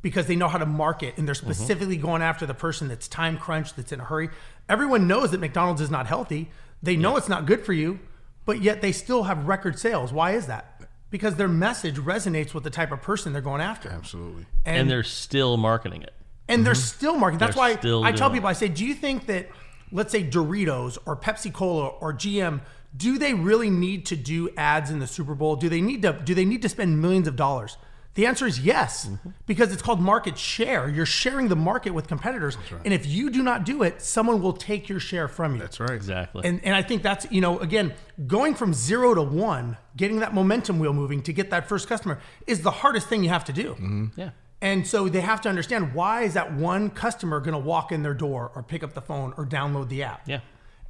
because 0.02 0.26
they 0.26 0.34
know 0.36 0.48
how 0.48 0.58
to 0.58 0.66
market 0.66 1.18
and 1.18 1.28
they're 1.28 1.34
Mm-hmm. 1.34 1.50
specifically 1.52 1.96
going 1.98 2.22
after 2.22 2.46
the 2.46 2.54
person 2.54 2.88
that's 2.88 3.06
time 3.06 3.36
crunched 3.38 3.76
that's 3.76 3.92
in 3.92 4.00
a 4.00 4.04
hurry 4.04 4.30
everyone 4.68 5.06
knows 5.06 5.30
that 5.32 5.40
mcdonald's 5.40 5.80
is 5.82 5.90
not 5.90 6.06
healthy 6.06 6.50
they 6.82 6.96
know 6.96 7.16
it's 7.16 7.28
not 7.28 7.44
good 7.46 7.64
for 7.64 7.72
you 7.74 8.00
but 8.46 8.62
yet 8.62 8.80
they 8.80 8.92
still 8.92 9.24
have 9.24 9.46
record 9.46 9.78
sales 9.78 10.12
why 10.12 10.32
is 10.32 10.46
that 10.46 10.80
because 11.10 11.34
their 11.36 11.48
message 11.48 11.96
resonates 11.96 12.54
with 12.54 12.64
the 12.64 12.70
type 12.70 12.92
of 12.92 13.02
person 13.02 13.32
they're 13.34 13.42
going 13.42 13.60
after 13.60 13.90
Absolutely. 13.90 14.46
and, 14.64 14.88
they're 14.90 15.02
still 15.02 15.56
marketing 15.56 16.02
it. 16.02 16.14
and 16.48 16.64
they're 16.64 16.74
still 16.74 17.16
marketing. 17.18 17.38
That's 17.40 17.56
They're 17.82 17.98
why 17.98 18.08
I 18.08 18.12
tell 18.12 18.30
people, 18.30 18.48
I 18.48 18.52
say, 18.54 18.68
do 18.68 18.86
you 18.86 18.94
think 18.94 19.26
that, 19.26 19.48
let's 19.92 20.12
say 20.12 20.22
Doritos 20.22 20.98
or 21.06 21.16
Pepsi 21.16 21.52
Cola 21.52 21.88
or 21.88 22.12
GM, 22.12 22.60
do 22.96 23.18
they 23.18 23.34
really 23.34 23.70
need 23.70 24.06
to 24.06 24.16
do 24.16 24.50
ads 24.56 24.90
in 24.90 24.98
the 24.98 25.06
Super 25.06 25.34
Bowl? 25.34 25.56
Do 25.56 25.68
they 25.68 25.80
need 25.80 26.02
to? 26.02 26.12
Do 26.12 26.34
they 26.34 26.44
need 26.44 26.62
to 26.62 26.68
spend 26.68 27.00
millions 27.00 27.28
of 27.28 27.36
dollars? 27.36 27.76
The 28.14 28.26
answer 28.26 28.44
is 28.44 28.58
yes, 28.58 29.06
Mm-hmm. 29.06 29.30
because 29.46 29.72
it's 29.72 29.82
called 29.82 30.00
market 30.00 30.36
share. 30.36 30.88
You're 30.88 31.06
sharing 31.06 31.46
the 31.46 31.54
market 31.54 31.92
with 31.94 32.08
competitors, 32.08 32.58
and 32.84 32.92
if 32.92 33.06
you 33.06 33.30
do 33.30 33.40
not 33.44 33.64
do 33.64 33.84
it, 33.84 34.02
someone 34.02 34.42
will 34.42 34.52
take 34.52 34.88
your 34.88 34.98
share 34.98 35.28
from 35.28 35.54
you. 35.54 35.60
That's 35.60 35.78
right. 35.78 35.92
Exactly. 35.92 36.42
And, 36.44 36.60
and 36.64 36.74
I 36.74 36.82
think 36.82 37.04
that's, 37.04 37.30
you 37.30 37.40
know, 37.40 37.60
again, 37.60 37.94
going 38.26 38.56
from 38.56 38.74
zero 38.74 39.14
to 39.14 39.22
one, 39.22 39.76
getting 39.96 40.18
that 40.20 40.34
momentum 40.34 40.80
wheel 40.80 40.92
moving 40.92 41.22
to 41.22 41.32
get 41.32 41.50
that 41.50 41.68
first 41.68 41.86
customer 41.88 42.18
is 42.48 42.62
the 42.62 42.72
hardest 42.72 43.06
thing 43.08 43.22
you 43.22 43.28
have 43.30 43.44
to 43.44 43.52
do. 43.52 43.74
Mm-hmm. 43.74 44.06
yeah. 44.16 44.30
And 44.62 44.86
so 44.86 45.08
they 45.08 45.22
have 45.22 45.40
to 45.42 45.48
understand 45.48 45.94
why 45.94 46.22
is 46.22 46.34
that 46.34 46.52
one 46.52 46.90
customer 46.90 47.40
going 47.40 47.52
to 47.52 47.58
walk 47.58 47.92
in 47.92 48.02
their 48.02 48.14
door 48.14 48.52
or 48.54 48.62
pick 48.62 48.82
up 48.82 48.92
the 48.92 49.00
phone 49.00 49.32
or 49.36 49.46
download 49.46 49.88
the 49.88 50.02
app. 50.02 50.28
Yeah. 50.28 50.40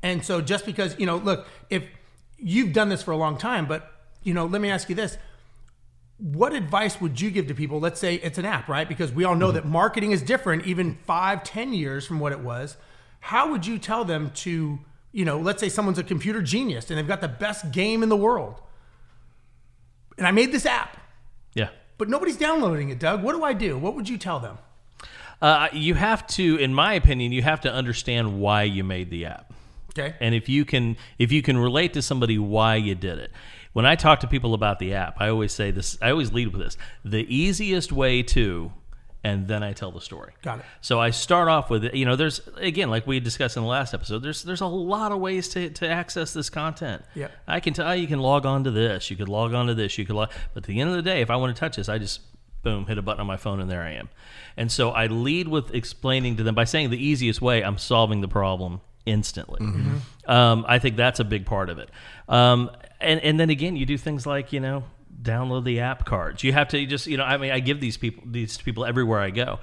And 0.03 0.25
so 0.25 0.41
just 0.41 0.67
because, 0.67 0.99
you 0.99 1.07
know, 1.07 1.17
look, 1.17 1.47
if 1.69 1.85
you've 2.39 2.73
done 2.73 2.89
this 2.89 3.03
for 3.03 3.13
a 3.13 3.17
long 3.17 3.37
time, 3.37 3.67
but, 3.67 3.93
you 4.25 4.35
know, 4.35 4.47
let 4.47 4.61
me 4.61 4.71
ask 4.71 4.89
you 4.89 4.95
this. 4.95 5.19
What 6.19 6.53
advice 6.53 7.01
would 7.01 7.21
you 7.21 7.31
give 7.31 7.47
to 7.47 7.55
people? 7.55 7.81
Let's 7.81 8.01
say 8.01 8.17
it's 8.17 8.39
an 8.39 8.45
app, 8.45 8.69
right? 8.69 8.89
Because 8.89 9.13
we 9.13 9.25
all 9.25 9.35
know 9.35 9.47
mm-hmm. 9.47 9.55
that 9.55 9.65
marketing 9.67 10.11
is 10.13 10.21
different 10.21 10.67
even 10.67 10.99
five, 11.07 11.45
ten 11.45 11.73
years 11.73 12.07
from 12.07 12.21
what 12.21 12.33
it 12.33 12.41
was. 12.41 12.77
How 13.21 13.51
would 13.51 13.67
you 13.67 13.79
tell 13.79 14.05
them 14.05 14.31
to, 14.37 14.79
you 15.13 15.25
know, 15.25 15.39
let's 15.39 15.61
say 15.61 15.69
someone's 15.69 15.99
a 15.99 16.03
computer 16.03 16.43
genius 16.43 16.91
and 16.91 16.99
they've 16.99 17.09
got 17.09 17.21
the 17.21 17.29
best 17.29 17.71
game 17.73 18.03
in 18.03 18.09
the 18.09 18.17
world. 18.17 18.61
And 20.19 20.27
I 20.27 20.31
made 20.31 20.53
this 20.53 20.67
app, 20.67 20.99
Yeah. 21.55 21.71
But 22.01 22.09
nobody's 22.09 22.39
downloading 22.39 22.89
it, 22.89 22.99
Doug. 22.99 23.23
What 23.23 23.35
do 23.35 23.45
I 23.45 23.53
do? 23.53 23.77
What 23.77 23.95
would 23.95 24.09
you 24.09 24.17
tell 24.17 24.41
them? 24.41 24.57
Uh, 25.43 25.69
you 25.73 25.95
have 25.95 26.27
to, 26.29 26.57
in 26.57 26.73
my 26.73 26.95
opinion, 26.95 27.31
you 27.31 27.43
have 27.43 27.61
to 27.61 27.71
understand 27.73 28.41
why 28.41 28.63
you 28.63 28.83
made 28.83 29.11
the 29.11 29.27
app. 29.27 29.53
Okay. 29.91 30.15
and 30.21 30.35
if 30.37 30.49
you 30.49 30.65
can 30.65 30.97
if 31.19 31.33
you 31.33 31.43
can 31.43 31.59
relate 31.59 31.95
to 31.95 32.01
somebody 32.01 32.39
why 32.39 32.77
you 32.77 32.95
did 32.95 33.19
it 33.19 33.33
when 33.73 33.85
i 33.85 33.97
talk 33.97 34.21
to 34.21 34.29
people 34.29 34.55
about 34.55 34.79
the 34.79 34.95
app 34.95 35.17
i 35.21 35.29
always 35.29 35.53
say 35.53 35.73
this 35.73 35.99
i 36.01 36.11
always 36.11 36.33
lead 36.33 36.47
with 36.53 36.63
this 36.63 36.77
the 37.05 37.27
easiest 37.29 37.91
way 37.91 38.23
to 38.23 38.73
and 39.23 39.47
then 39.49 39.63
i 39.63 39.73
tell 39.73 39.91
the 39.93 40.01
story. 40.01 40.33
Got 40.43 40.61
it. 40.61 40.65
so 40.81 40.99
i 41.01 41.11
start 41.11 41.49
off 41.49 41.69
with 41.71 41.93
you 41.95 42.05
know 42.07 42.17
there's 42.17 42.41
again 42.57 42.89
like 42.91 43.07
we 43.07 43.21
discussed 43.21 43.57
in 43.57 43.63
the 43.63 43.69
last 43.69 43.93
episode 43.95 44.21
there's 44.23 44.43
there's 44.43 44.61
a 44.63 44.67
lot 44.67 45.13
of 45.13 45.19
ways 45.19 45.49
to, 45.51 45.69
to 45.71 45.87
access 45.89 46.33
this 46.33 46.49
content. 46.49 47.03
Yeah. 47.15 47.29
i 47.47 47.61
can 47.61 47.75
tell 47.75 47.95
you 47.95 48.07
can 48.07 48.21
log 48.21 48.47
on 48.47 48.65
to 48.65 48.71
this 48.71 49.11
you 49.11 49.17
could 49.17 49.29
log 49.29 49.53
on 49.53 49.67
to 49.67 49.75
this 49.75 49.99
you 49.99 50.07
could 50.07 50.17
log 50.17 50.31
but 50.55 50.65
at 50.65 50.67
the 50.67 50.81
end 50.81 50.91
of 50.91 50.97
the 50.97 51.03
day 51.03 51.21
if 51.21 51.31
i 51.31 51.37
want 51.37 51.55
to 51.55 51.61
touch 51.61 51.77
this 51.77 51.89
i 51.89 51.99
just 51.99 52.21
boom 52.63 52.87
hit 52.87 52.99
a 52.99 53.03
button 53.03 53.21
on 53.21 53.27
my 53.27 53.37
phone 53.39 53.61
and 53.61 53.71
there 53.71 53.83
i 53.83 53.91
am. 53.93 54.09
And 54.57 54.71
so 54.71 54.91
i 54.91 55.07
lead 55.07 55.49
with 55.49 55.75
explaining 55.75 56.37
to 56.37 56.43
them 56.43 56.55
by 56.55 56.65
saying 56.65 56.91
the 56.91 57.03
easiest 57.03 57.41
way 57.43 57.63
i'm 57.65 57.79
solving 57.79 58.21
the 58.21 58.29
problem 58.29 58.81
instantly. 59.07 59.61
Um, 60.27 60.65
i 60.69 60.79
think 60.79 60.97
that's 60.97 61.21
a 61.21 61.25
big 61.25 61.47
part 61.47 61.69
of 61.71 61.79
it. 61.79 61.89
Um, 62.29 62.71
and, 63.01 63.21
and 63.21 63.41
then 63.41 63.51
again 63.51 63.77
you 63.77 63.87
do 63.87 63.97
things 63.99 64.27
like 64.27 64.53
you 64.53 64.61
know 64.61 64.85
download 65.23 65.65
the 65.65 65.81
app 65.81 66.05
cards 66.05 66.43
you 66.43 66.53
have 66.53 66.69
to 66.69 66.85
just 66.87 67.07
you 67.07 67.17
know 67.17 67.25
i 67.25 67.37
mean 67.37 67.51
i 67.51 67.61
give 67.61 67.81
these 67.81 67.97
people 67.97 68.23
these 68.27 68.57
to 68.57 68.65
people 68.65 68.85
everywhere 68.85 69.21
i 69.21 69.31
go 69.31 69.59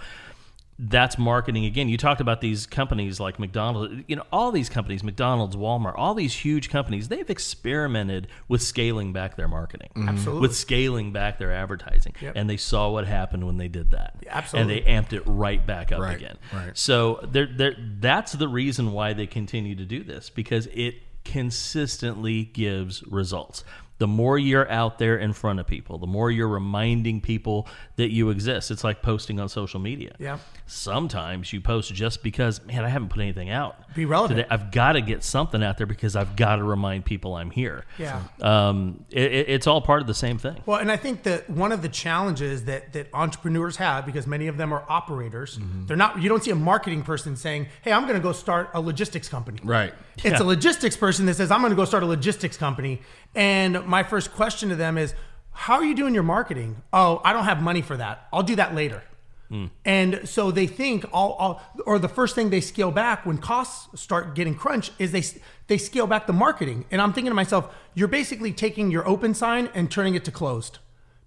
that's 0.80 1.18
marketing 1.18 1.66
again. 1.66 1.90
You 1.90 1.98
talked 1.98 2.22
about 2.22 2.40
these 2.40 2.68
companies 2.68 3.20
like 3.20 3.40
McDonald's, 3.40 4.04
you 4.08 4.16
know, 4.16 4.24
all 4.32 4.52
these 4.52 4.70
companies, 4.70 5.04
McDonald's, 5.04 5.56
Walmart, 5.56 5.96
all 5.98 6.14
these 6.14 6.36
huge 6.36 6.70
companies, 6.70 7.08
they've 7.08 7.30
experimented 7.30 8.28
with 8.48 8.62
scaling 8.62 9.12
back 9.12 9.38
their 9.38 9.48
marketing, 9.48 9.90
mm-hmm. 9.96 10.10
Absolutely. 10.10 10.42
with 10.42 10.56
scaling 10.56 11.12
back 11.12 11.40
their 11.40 11.52
advertising, 11.52 12.14
Yep. 12.22 12.34
and 12.36 12.48
they 12.48 12.58
saw 12.58 12.92
what 12.92 13.08
happened 13.08 13.48
when 13.48 13.58
they 13.58 13.68
did 13.68 13.90
that, 13.92 14.24
absolutely. 14.30 14.84
and 14.86 14.86
they 14.86 14.92
amped 14.92 15.14
it 15.14 15.24
right 15.26 15.66
back 15.66 15.92
up 15.92 16.00
Right, 16.00 16.16
again. 16.18 16.38
right. 16.54 16.78
So 16.78 17.22
they're, 17.24 17.48
they're, 17.48 17.76
that's 18.00 18.34
the 18.34 18.48
reason 18.48 18.92
why 18.92 19.14
they 19.14 19.26
continue 19.26 19.76
to 19.78 19.86
do 19.86 20.04
this 20.04 20.30
because 20.30 20.68
it 20.68 20.96
consistently 21.26 22.44
gives 22.46 23.04
results. 23.08 23.64
The 24.00 24.08
more 24.08 24.38
you're 24.38 24.70
out 24.70 25.00
there 25.00 25.18
in 25.18 25.34
front 25.34 25.60
of 25.60 25.68
people, 25.68 25.98
the 25.98 26.08
more 26.08 26.30
you're 26.30 26.48
reminding 26.48 27.22
people 27.22 27.68
that 27.96 28.12
you 28.12 28.30
exist. 28.30 28.70
It's 28.72 28.84
like 28.84 29.02
posting 29.02 29.40
on 29.40 29.50
social 29.50 29.80
media. 29.80 30.16
Yeah. 30.20 30.38
Sometimes 30.70 31.52
you 31.54 31.62
post 31.62 31.94
just 31.94 32.22
because, 32.22 32.64
man, 32.66 32.84
I 32.84 32.90
haven't 32.90 33.10
put 33.10 33.22
anything 33.22 33.50
out. 33.50 33.78
Be 33.96 34.06
relevant. 34.06 34.38
Today. 34.38 34.48
I've 34.52 34.70
got 34.72 34.94
to 34.94 35.02
get 35.02 35.24
something 35.24 35.64
out 35.64 35.78
there 35.78 35.88
because 35.88 36.16
I've 36.16 36.36
got 36.36 36.58
to 36.58 36.64
remind 36.64 37.06
people 37.06 37.36
I'm 37.36 37.52
here. 37.52 37.86
Yeah. 37.98 38.22
Um, 38.42 39.06
it, 39.10 39.32
it- 39.32 39.50
it's 39.50 39.66
all 39.66 39.82
part 39.82 40.02
of 40.02 40.08
the 40.08 40.14
same 40.14 40.38
thing. 40.38 40.62
Well, 40.66 40.78
and 40.80 40.92
I 40.92 40.98
think 40.98 41.24
that 41.24 41.50
one 41.50 41.72
of 41.72 41.82
the 41.82 41.90
challenges 41.90 42.66
that 42.66 42.94
that 42.94 43.08
entrepreneurs 43.14 43.78
have, 43.78 44.06
because 44.06 44.28
many 44.28 44.48
of 44.48 44.58
them 44.58 44.74
are 44.74 44.84
operators, 44.90 45.58
they're 45.88 45.98
not. 45.98 46.22
You 46.22 46.28
don't 46.30 46.44
see 46.44 46.52
a 46.52 46.56
marketing 46.56 47.02
person 47.04 47.36
saying, 47.36 47.68
"Hey, 47.82 47.92
I'm 47.94 48.04
going 48.04 48.16
to 48.16 48.22
go 48.22 48.34
start 48.34 48.70
a 48.74 48.82
logistics 48.82 49.30
company." 49.30 49.60
Right. 49.64 49.94
It's 50.18 50.26
Yeah. 50.26 50.42
a 50.42 50.46
logistics 50.46 50.98
person 50.98 51.26
that 51.28 51.36
says, 51.36 51.50
"I'm 51.50 51.62
going 51.62 51.72
to 51.72 51.76
go 51.78 51.86
start 51.86 52.04
a 52.04 52.08
logistics 52.08 52.58
company." 52.58 53.02
And 53.36 53.86
my 53.86 54.04
first 54.04 54.34
question 54.34 54.70
to 54.70 54.76
them 54.76 54.98
is, 54.98 55.14
"How 55.52 55.76
are 55.76 55.84
you 55.86 55.96
doing 55.96 56.14
your 56.14 56.24
marketing?" 56.24 56.82
"Oh, 56.92 57.22
I 57.24 57.32
don't 57.34 57.46
have 57.46 57.62
money 57.62 57.82
for 57.82 57.96
that. 57.98 58.28
I'll 58.34 58.44
do 58.44 58.56
that 58.58 58.76
later." 58.76 59.02
Mm. 59.52 59.70
And 59.86 60.22
so 60.28 60.52
they 60.52 60.68
think 60.68 61.06
all, 61.14 61.34
all, 61.34 61.62
or 61.86 62.00
the 62.00 62.10
first 62.10 62.36
thing 62.36 62.50
they 62.50 62.62
scale 62.62 62.92
back 62.92 63.26
when 63.26 63.38
costs 63.38 64.02
start 64.02 64.36
getting 64.36 64.56
crunched 64.56 64.92
is 65.00 65.12
they 65.12 65.24
they 65.68 65.78
scale 65.78 66.08
back 66.08 66.28
the 66.28 66.34
marketing. 66.34 66.86
And 66.92 67.02
I'm 67.02 67.14
thinking 67.14 67.32
to 67.32 67.36
myself, 67.36 67.74
you're 67.94 68.08
basically 68.08 68.52
taking 68.52 68.92
your 68.92 69.08
open 69.08 69.34
sign 69.34 69.70
and 69.74 69.90
turning 69.90 70.16
it 70.16 70.26
to 70.26 70.32
closed, 70.32 70.80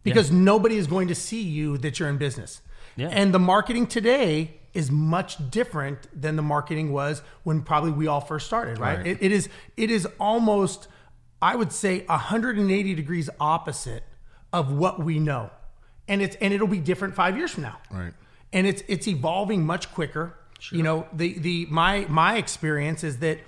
because 0.03 0.31
nobody 0.31 0.77
is 0.77 0.87
going 0.87 1.09
to 1.09 1.15
see 1.15 1.43
you 1.43 1.79
that 1.79 1.99
you're 1.99 2.09
in 2.09 2.19
business. 2.19 2.61
Yeah. 2.97 3.09
And 3.09 3.33
the 3.33 3.39
marketing 3.39 3.87
today 3.87 4.61
is 4.73 4.91
much 4.91 5.51
different 5.51 6.09
than 6.19 6.37
the 6.37 6.43
marketing 6.43 6.93
was 6.93 7.23
when 7.43 7.63
probably 7.63 7.91
we 7.91 8.07
all 8.07 8.21
first 8.21 8.47
started, 8.47 8.79
right? 8.79 8.99
Right. 8.99 9.07
It, 9.07 9.19
it 9.21 9.33
is 9.33 9.49
it 9.77 9.91
is 9.91 10.07
almost, 10.19 10.89
I 11.41 11.57
would 11.57 11.73
say, 11.73 12.05
180 12.07 12.95
degrees 12.95 13.31
opposite 13.41 14.05
of 14.53 14.73
what 14.73 15.03
we 15.03 15.19
know, 15.19 15.51
and 16.11 16.21
it's 16.21 16.37
and 16.43 16.53
it'll 16.53 16.67
be 16.79 16.79
different 16.81 17.15
five 17.15 17.37
years 17.39 17.51
from 17.53 17.63
now 17.63 17.79
Right. 17.91 18.13
and 18.53 18.67
it's 18.67 18.83
it's 18.89 19.09
evolving 19.09 19.65
much 19.65 19.91
quicker. 19.95 20.35
Sure. 20.59 20.77
You 20.77 20.83
know, 20.85 21.07
the 21.15 21.39
the 21.39 21.67
my 21.71 22.05
my 22.11 22.37
experience 22.37 23.03
is 23.03 23.21
that 23.21 23.39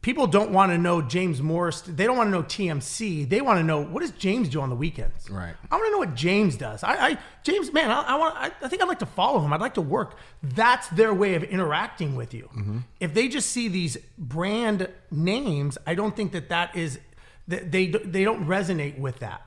people 0.00 0.26
don't 0.26 0.50
want 0.50 0.70
to 0.72 0.78
know 0.78 1.00
James 1.02 1.40
Morris. 1.42 1.80
They 1.82 2.04
don't 2.04 2.16
want 2.16 2.28
to 2.28 2.30
know 2.30 2.42
TMC. 2.42 3.28
They 3.28 3.40
want 3.42 3.58
to 3.58 3.62
know 3.64 3.80
what 3.82 4.00
does 4.00 4.12
James 4.12 4.48
do 4.50 4.60
on 4.60 4.68
the 4.70 4.76
weekends. 4.76 5.28
Right. 5.30 5.54
I 5.70 5.74
want 5.76 5.86
to 5.88 5.92
know 5.92 5.98
what 5.98 6.14
James 6.14 6.56
does. 6.56 6.82
I, 6.84 6.92
I 7.08 7.18
James, 7.42 7.70
man, 7.72 7.90
I, 7.90 8.02
I 8.02 8.16
want. 8.16 8.34
I, 8.36 8.46
I 8.62 8.68
think 8.68 8.80
I'd 8.82 8.88
like 8.88 8.98
to 9.00 9.06
follow 9.20 9.40
him. 9.44 9.52
I'd 9.52 9.60
like 9.60 9.74
to 9.74 9.82
work. 9.82 10.16
That's 10.42 10.88
their 10.88 11.12
way 11.12 11.34
of 11.34 11.42
interacting 11.42 12.16
with 12.16 12.32
you. 12.32 12.48
Mm-hmm. 12.56 12.78
If 13.00 13.12
they 13.12 13.28
just 13.28 13.50
see 13.50 13.68
these 13.68 13.96
brand 14.16 14.88
names, 15.10 15.76
I 15.86 15.94
don't 15.94 16.14
think 16.16 16.32
that 16.32 16.48
that 16.48 16.74
is 16.76 16.98
that 17.48 17.72
they 17.72 17.88
they 17.88 18.24
don't 18.24 18.46
resonate 18.46 18.98
with 18.98 19.18
that. 19.18 19.42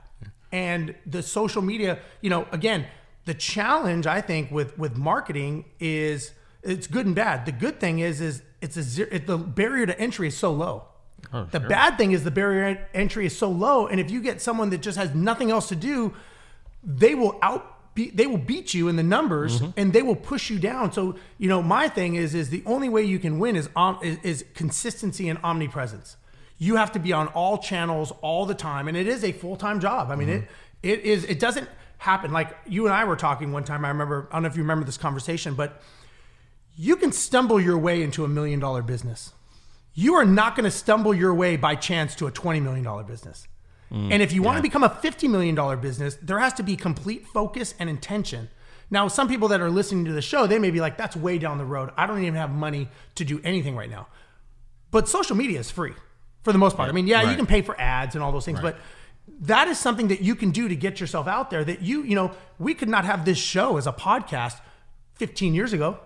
And 0.57 0.95
the 1.05 1.21
social 1.21 1.61
media. 1.61 1.99
You 2.21 2.29
know, 2.29 2.47
again, 2.51 2.85
the 3.25 3.33
challenge 3.33 4.07
I 4.07 4.21
think 4.21 4.51
with 4.51 4.77
with 4.77 4.95
marketing 4.97 5.65
is 5.79 6.31
it's 6.63 6.87
good 6.87 7.05
and 7.05 7.15
bad. 7.15 7.45
The 7.45 7.51
good 7.51 7.79
thing 7.79 7.99
is 7.99 8.21
is 8.21 8.41
it's 8.61 8.77
a 8.77 8.83
zero, 8.83 9.09
it, 9.11 9.27
the 9.27 9.37
barrier 9.37 9.85
to 9.85 9.99
entry 9.99 10.27
is 10.27 10.37
so 10.37 10.51
low. 10.51 10.75
Oh, 11.33 11.47
the 11.51 11.59
bad 11.59 11.97
thing 11.97 12.11
is 12.11 12.23
the 12.23 12.31
barrier 12.31 12.87
entry 12.93 13.25
is 13.25 13.37
so 13.37 13.49
low, 13.49 13.87
and 13.87 13.99
if 13.99 14.09
you 14.09 14.21
get 14.21 14.41
someone 14.41 14.69
that 14.69 14.81
just 14.81 14.97
has 14.97 15.13
nothing 15.13 15.51
else 15.51 15.67
to 15.69 15.75
do, 15.75 16.13
they 16.83 17.15
will 17.15 17.37
out 17.41 17.63
be, 17.95 18.11
they 18.11 18.27
will 18.27 18.37
beat 18.53 18.73
you 18.73 18.87
in 18.87 18.95
the 18.95 19.03
numbers 19.03 19.59
mm-hmm. 19.59 19.79
and 19.79 19.91
they 19.91 20.03
will 20.03 20.15
push 20.15 20.49
you 20.49 20.59
down. 20.59 20.91
So 20.91 21.15
you 21.37 21.49
know 21.49 21.61
my 21.61 21.87
thing 21.89 22.15
is 22.15 22.33
is 22.33 22.49
the 22.49 22.63
only 22.65 22.89
way 22.89 23.03
you 23.03 23.19
can 23.19 23.39
win 23.39 23.55
is 23.55 23.69
on 23.75 23.93
is, 24.03 24.17
is 24.23 24.45
consistency 24.53 25.29
and 25.29 25.39
omnipresence. 25.43 26.17
You 26.57 26.75
have 26.77 26.91
to 26.93 26.99
be 26.99 27.13
on 27.13 27.27
all 27.29 27.57
channels 27.59 28.11
all 28.21 28.45
the 28.45 28.55
time, 28.55 28.87
and 28.87 28.97
it 28.97 29.07
is 29.07 29.23
a 29.23 29.31
full 29.31 29.55
time 29.55 29.79
job. 29.79 30.11
I 30.11 30.15
mean 30.15 30.29
it 30.29 30.47
it 30.83 31.01
is 31.01 31.23
it 31.25 31.39
doesn't 31.39 31.69
happen 31.99 32.31
like 32.31 32.55
you 32.67 32.85
and 32.85 32.93
I 32.93 33.05
were 33.05 33.15
talking 33.15 33.51
one 33.51 33.63
time. 33.63 33.85
I 33.85 33.89
remember 33.89 34.27
I 34.31 34.35
don't 34.35 34.43
know 34.43 34.49
if 34.49 34.55
you 34.55 34.63
remember 34.63 34.85
this 34.85 34.97
conversation, 34.97 35.55
but 35.55 35.81
you 36.75 36.95
can 36.95 37.11
stumble 37.11 37.59
your 37.59 37.77
way 37.77 38.03
into 38.03 38.23
a 38.23 38.27
million 38.27 38.59
dollar 38.59 38.81
business. 38.81 39.33
You 39.93 40.13
are 40.13 40.25
not 40.25 40.55
going 40.55 40.65
to 40.65 40.71
stumble 40.71 41.11
your 41.11 41.33
way 41.33 41.57
by 41.57 41.73
chance 41.73 42.13
to 42.15 42.27
a 42.27 42.31
$20 42.31 42.61
million 42.61 43.05
business. 43.07 43.47
Mm, 43.91 44.11
and 44.11 44.21
if 44.21 44.31
you 44.31 44.43
want 44.43 44.57
to 44.57 44.61
become 44.61 44.83
a 44.83 44.89
$50 44.89 45.27
million 45.27 45.55
business, 45.79 46.19
there 46.21 46.37
has 46.37 46.53
to 46.53 46.63
be 46.63 46.75
complete 46.75 47.25
focus 47.25 47.73
and 47.79 47.89
intention. 47.89 48.47
Now, 48.91 49.07
some 49.07 49.27
people 49.27 49.47
that 49.47 49.59
are 49.59 49.71
listening 49.71 50.05
to 50.05 50.11
the 50.11 50.21
show, 50.21 50.45
they 50.45 50.59
may 50.59 50.69
be 50.69 50.79
like, 50.79 50.97
that's 50.97 51.15
way 51.15 51.39
down 51.39 51.57
the 51.57 51.65
road. 51.65 51.89
I 51.97 52.05
don't 52.05 52.21
even 52.21 52.35
have 52.35 52.51
money 52.51 52.89
to 53.15 53.25
do 53.25 53.41
anything 53.43 53.75
right 53.75 53.89
now. 53.89 54.07
But 54.91 55.09
social 55.09 55.35
media 55.35 55.59
is 55.59 55.71
free 55.71 55.93
for 56.47 56.53
the 56.53 56.59
most 56.59 56.77
part. 56.77 56.87
I 56.87 56.93
mean, 56.93 57.07
yeah, 57.07 57.29
you 57.29 57.35
can 57.35 57.45
pay 57.45 57.61
for 57.61 57.77
ads 57.77 58.15
and 58.15 58.23
all 58.23 58.31
those 58.31 58.45
things, 58.45 58.61
but 58.61 58.77
that 59.41 59.67
is 59.67 59.77
something 59.77 60.07
that 60.07 60.21
you 60.21 60.33
can 60.33 60.51
do 60.51 60.69
to 60.69 60.77
get 60.77 61.01
yourself 61.01 61.27
out 61.27 61.49
there 61.49 61.61
that 61.65 61.81
you, 61.81 62.03
you 62.03 62.15
know, 62.15 62.31
we 62.57 62.73
could 62.73 62.87
not 62.87 63.03
have 63.03 63.25
this 63.25 63.37
show 63.37 63.75
as 63.75 63.85
a 63.85 63.91
podcast 63.91 64.61
15 65.15 65.53
years 65.53 65.73
ago. 65.73 65.99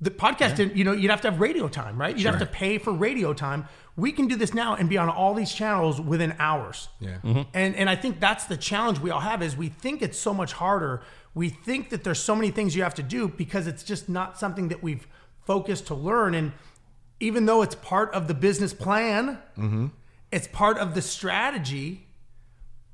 The 0.00 0.12
podcast 0.12 0.54
didn't, 0.54 0.76
you 0.76 0.84
know, 0.84 0.92
you'd 0.92 1.10
have 1.10 1.22
to 1.22 1.30
have 1.32 1.40
radio 1.40 1.66
time, 1.66 2.00
right? 2.00 2.16
You'd 2.16 2.26
have 2.26 2.38
to 2.38 2.46
pay 2.46 2.78
for 2.78 2.92
radio 2.92 3.32
time. 3.32 3.66
We 3.96 4.12
can 4.12 4.28
do 4.28 4.36
this 4.36 4.54
now 4.54 4.76
and 4.76 4.88
be 4.88 4.96
on 4.96 5.08
all 5.08 5.34
these 5.34 5.52
channels 5.52 6.00
within 6.00 6.36
hours. 6.38 6.88
Yeah. 7.00 7.16
Mm-hmm. 7.24 7.42
And 7.52 7.74
and 7.74 7.90
I 7.90 7.96
think 7.96 8.20
that's 8.20 8.44
the 8.44 8.56
challenge 8.56 9.00
we 9.00 9.10
all 9.10 9.18
have 9.18 9.42
is 9.42 9.56
we 9.56 9.70
think 9.70 10.02
it's 10.02 10.18
so 10.18 10.32
much 10.32 10.52
harder. 10.52 11.02
We 11.34 11.48
think 11.48 11.90
that 11.90 12.04
there's 12.04 12.20
so 12.20 12.36
many 12.36 12.52
things 12.52 12.76
you 12.76 12.84
have 12.84 12.94
to 12.94 13.02
do 13.02 13.26
because 13.26 13.66
it's 13.66 13.82
just 13.82 14.08
not 14.08 14.38
something 14.38 14.68
that 14.68 14.84
we've 14.84 15.08
focused 15.44 15.88
to 15.88 15.96
learn. 15.96 16.36
And 16.36 16.52
even 17.20 17.46
though 17.46 17.62
it's 17.62 17.74
part 17.76 18.12
of 18.14 18.26
the 18.28 18.34
business 18.34 18.72
plan, 18.74 19.38
it's 20.32 20.48
part 20.48 20.78
of 20.78 20.94
the 20.94 21.02
strategy, 21.02 22.06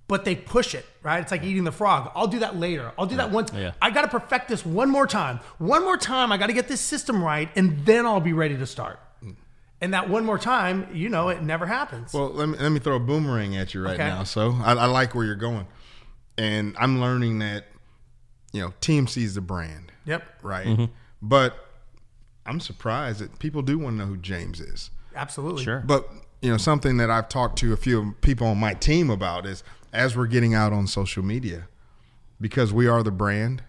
but 0.08 0.24
they 0.24 0.34
push 0.36 0.74
it, 0.74 0.84
right? 1.02 1.20
It's 1.20 1.30
like 1.30 1.42
eating 1.42 1.64
the 1.64 1.72
frog. 1.72 2.10
I'll 2.14 2.26
do 2.26 2.40
that 2.40 2.56
later. 2.56 2.92
I'll 2.98 3.06
do 3.06 3.16
that 3.16 3.30
once. 3.30 3.52
Yeah. 3.52 3.72
I 3.80 3.90
got 3.90 4.02
to 4.02 4.08
perfect 4.08 4.48
this 4.48 4.64
one 4.64 4.90
more 4.90 5.06
time. 5.06 5.40
One 5.58 5.82
more 5.82 5.96
time. 5.96 6.30
I 6.32 6.36
got 6.36 6.46
to 6.48 6.52
get 6.52 6.68
this 6.68 6.80
system 6.80 7.22
right, 7.22 7.48
and 7.56 7.84
then 7.86 8.06
I'll 8.06 8.20
be 8.20 8.32
ready 8.32 8.56
to 8.56 8.66
start. 8.66 9.00
And 9.78 9.92
that 9.92 10.08
one 10.08 10.24
more 10.24 10.38
time, 10.38 10.88
you 10.94 11.10
know, 11.10 11.28
it 11.28 11.42
never 11.42 11.66
happens. 11.66 12.14
Well, 12.14 12.30
let 12.30 12.48
me 12.48 12.56
let 12.56 12.70
me 12.70 12.80
throw 12.80 12.96
a 12.96 13.00
boomerang 13.00 13.56
at 13.58 13.74
you 13.74 13.84
right 13.84 13.92
Okay. 13.92 14.08
now. 14.08 14.24
So 14.24 14.56
I, 14.64 14.72
I 14.72 14.86
like 14.86 15.14
where 15.14 15.26
you're 15.26 15.34
going, 15.34 15.66
and 16.38 16.74
I'm 16.78 16.98
learning 16.98 17.40
that 17.40 17.66
you 18.52 18.62
know 18.62 18.72
TMC 18.80 19.18
is 19.22 19.34
the 19.34 19.42
brand, 19.42 19.92
yep. 20.06 20.24
right? 20.42 20.66
Mm-hmm. 20.66 20.84
But 21.20 21.65
I'm 22.46 22.60
surprised 22.60 23.20
that 23.20 23.38
people 23.38 23.62
do 23.62 23.78
want 23.78 23.94
to 23.94 24.04
know 24.04 24.06
who 24.06 24.16
James 24.16 24.60
is. 24.60 24.90
Absolutely. 25.14 25.64
Sure. 25.64 25.82
But 25.84 26.08
you 26.42 26.50
know, 26.50 26.56
something 26.56 26.98
that 26.98 27.10
I've 27.10 27.28
talked 27.28 27.58
to 27.60 27.72
a 27.72 27.76
few 27.76 28.14
people 28.20 28.46
on 28.46 28.58
my 28.58 28.74
team 28.74 29.10
about 29.10 29.46
is 29.46 29.64
as 29.92 30.16
we're 30.16 30.26
getting 30.26 30.54
out 30.54 30.72
on 30.72 30.86
social 30.86 31.24
media, 31.24 31.68
because 32.40 32.72
we 32.72 32.86
are 32.86 33.02
the 33.02 33.10
brand, 33.10 33.62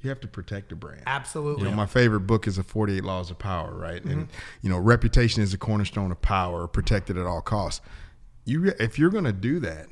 you 0.00 0.10
have 0.10 0.20
to 0.20 0.28
protect 0.28 0.68
the 0.70 0.74
brand. 0.74 1.02
Absolutely. 1.06 1.64
You 1.64 1.70
know, 1.70 1.76
my 1.76 1.86
favorite 1.86 2.20
book 2.20 2.46
is 2.46 2.56
the 2.56 2.62
48 2.62 3.04
Laws 3.04 3.30
of 3.30 3.38
Power, 3.38 3.74
right? 3.74 4.02
And 4.04 4.22
mm-hmm. 4.22 4.36
you 4.62 4.70
know, 4.70 4.78
reputation 4.78 5.42
is 5.42 5.52
the 5.52 5.58
cornerstone 5.58 6.10
of 6.10 6.20
power, 6.20 6.66
protected 6.66 7.16
at 7.16 7.26
all 7.26 7.40
costs. 7.40 7.80
You 8.44 8.72
if 8.78 8.98
you're 8.98 9.10
going 9.10 9.24
to 9.24 9.32
do 9.32 9.58
that, 9.60 9.86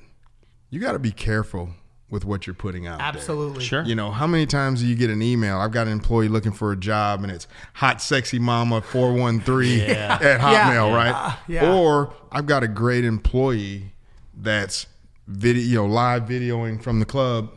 you 0.70 0.80
got 0.80 0.92
to 0.92 0.98
be 0.98 1.10
careful 1.10 1.70
with 2.10 2.24
what 2.24 2.46
you're 2.46 2.54
putting 2.54 2.86
out 2.86 2.98
there. 2.98 3.06
Absolutely. 3.08 3.64
Sure. 3.64 3.82
You 3.82 3.94
know, 3.94 4.10
how 4.10 4.26
many 4.26 4.46
times 4.46 4.80
do 4.80 4.86
you 4.86 4.94
get 4.94 5.10
an 5.10 5.22
email? 5.22 5.58
I've 5.58 5.72
got 5.72 5.86
an 5.86 5.92
employee 5.92 6.28
looking 6.28 6.52
for 6.52 6.70
a 6.70 6.76
job 6.76 7.22
and 7.22 7.32
it's 7.32 7.48
hot 7.72 8.00
sexy 8.02 8.38
mama 8.38 8.80
413 8.82 9.78
Yeah. 9.80 10.18
at 10.22 10.40
Hotmail, 10.40 10.90
Yeah. 10.90 10.94
right? 10.94 11.10
Uh, 11.14 11.36
yeah. 11.48 11.72
Or 11.74 12.12
I've 12.30 12.46
got 12.46 12.62
a 12.62 12.68
great 12.68 13.04
employee 13.04 13.92
that's 14.36 14.86
video, 15.26 15.62
you 15.62 15.74
know, 15.76 15.86
live 15.86 16.24
videoing 16.24 16.80
from 16.82 17.00
the 17.00 17.06
club, 17.06 17.50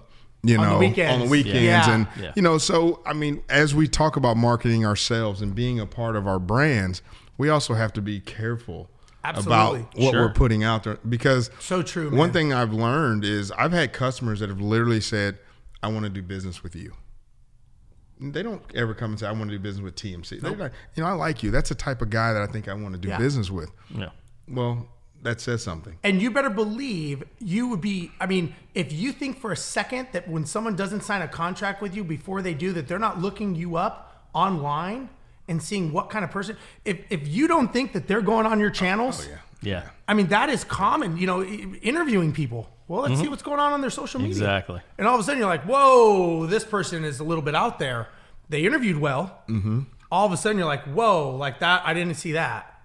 you 0.43 0.57
On 0.57 0.65
know, 0.67 0.79
weekends. 0.79 1.13
on 1.13 1.19
the 1.19 1.27
weekends 1.29 1.61
Yeah. 1.63 1.91
and 1.93 2.07
Yeah. 2.19 2.31
you 2.35 2.41
know, 2.41 2.57
so 2.57 3.01
I 3.05 3.13
mean, 3.13 3.43
as 3.49 3.75
we 3.75 3.87
talk 3.87 4.15
about 4.15 4.37
marketing 4.37 4.85
ourselves 4.85 5.41
and 5.41 5.53
being 5.53 5.79
a 5.79 5.85
part 5.85 6.15
of 6.15 6.25
our 6.25 6.39
brands, 6.39 7.01
we 7.37 7.49
also 7.49 7.73
have 7.73 7.91
to 7.93 8.01
be 8.01 8.19
careful 8.21 8.89
Absolutely. 9.23 9.79
about 9.81 9.95
what 9.97 10.11
Sure. 10.11 10.21
we're 10.27 10.33
putting 10.33 10.63
out 10.63 10.83
there 10.83 10.97
because 11.07 11.49
So 11.59 11.81
true, 11.81 12.09
One 12.15 12.31
thing 12.31 12.53
I've 12.53 12.71
learned 12.73 13.25
is 13.25 13.51
I've 13.51 13.71
had 13.73 13.91
customers 13.93 14.39
that 14.39 14.49
have 14.49 14.61
literally 14.61 15.01
said, 15.01 15.37
"I 15.83 15.87
want 15.89 16.03
to 16.03 16.09
do 16.09 16.21
business 16.21 16.63
with 16.63 16.75
you." 16.75 16.93
They 18.19 18.41
don't 18.41 18.63
ever 18.73 18.93
come 18.95 19.11
and 19.11 19.19
say, 19.19 19.27
"I 19.27 19.31
want 19.31 19.49
to 19.51 19.57
do 19.57 19.59
business 19.61 19.83
with 19.83 19.95
TMC." 19.95 20.39
They're 20.41 20.55
like, 20.55 20.71
"You 20.95 21.03
know, 21.03 21.09
I 21.09 21.13
like 21.13 21.43
you. 21.43 21.51
That's 21.51 21.69
the 21.69 21.75
type 21.75 22.01
of 22.01 22.09
guy 22.09 22.33
that 22.33 22.41
I 22.41 22.47
think 22.47 22.67
I 22.67 22.73
want 22.73 22.95
to 22.95 22.99
do 22.99 23.09
Yeah. 23.09 23.17
business 23.17 23.51
with." 23.51 23.69
Yeah. 23.89 24.09
Well, 24.47 24.87
that 25.23 25.39
says 25.41 25.61
something. 25.63 25.97
And 26.03 26.21
you 26.21 26.31
better 26.31 26.49
believe 26.49 27.23
you 27.39 27.67
would 27.67 27.81
be. 27.81 28.11
I 28.19 28.25
mean, 28.27 28.55
if 28.73 28.91
you 28.93 29.11
think 29.11 29.39
for 29.39 29.51
a 29.51 29.57
second 29.57 30.07
that 30.13 30.27
when 30.27 30.45
someone 30.45 30.75
doesn't 30.75 31.01
sign 31.03 31.21
a 31.21 31.27
contract 31.27 31.81
with 31.81 31.95
you 31.95 32.03
before 32.03 32.41
they 32.41 32.53
do, 32.53 32.71
that 32.73 32.87
they're 32.87 32.97
not 32.99 33.21
looking 33.21 33.53
you 33.55 33.75
up 33.75 34.27
online 34.33 35.09
and 35.47 35.61
seeing 35.61 35.91
what 35.93 36.09
kind 36.09 36.23
of 36.25 36.31
person. 36.31 36.57
If 36.85 36.99
if 37.09 37.27
you 37.27 37.47
don't 37.47 37.71
think 37.71 37.93
that 37.93 38.07
they're 38.07 38.21
going 38.21 38.45
on 38.45 38.59
your 38.59 38.69
channels, 38.69 39.25
Oh 39.25 39.29
yeah. 39.29 39.37
Yeah. 39.61 39.89
I 40.07 40.13
mean 40.13 40.27
that 40.27 40.49
is 40.49 40.63
common. 40.63 41.17
You 41.17 41.27
know, 41.27 41.43
interviewing 41.43 42.33
people. 42.33 42.69
Well, 42.87 43.01
let's 43.01 43.19
see 43.19 43.27
what's 43.27 43.43
going 43.43 43.59
on 43.59 43.73
on 43.73 43.81
their 43.81 43.89
social 43.89 44.19
media. 44.21 44.35
Exactly. 44.35 44.81
And 44.97 45.07
all 45.07 45.15
of 45.15 45.19
a 45.19 45.23
sudden, 45.23 45.39
you're 45.39 45.49
like, 45.49 45.63
"Whoa, 45.65 46.45
this 46.45 46.63
person 46.63 47.03
is 47.03 47.19
a 47.19 47.23
little 47.23 47.41
bit 47.43 47.53
out 47.55 47.79
there." 47.79 48.07
They 48.49 48.65
interviewed 48.65 48.97
well. 48.97 49.41
Mm-hmm. 49.49 49.81
All 50.09 50.25
of 50.25 50.31
a 50.31 50.37
sudden, 50.37 50.57
you're 50.57 50.67
like, 50.67 50.85
"Whoa, 50.85 51.35
like 51.35 51.59
that! 51.59 51.81
I 51.85 51.93
didn't 51.93 52.13
see 52.15 52.31
that." 52.33 52.79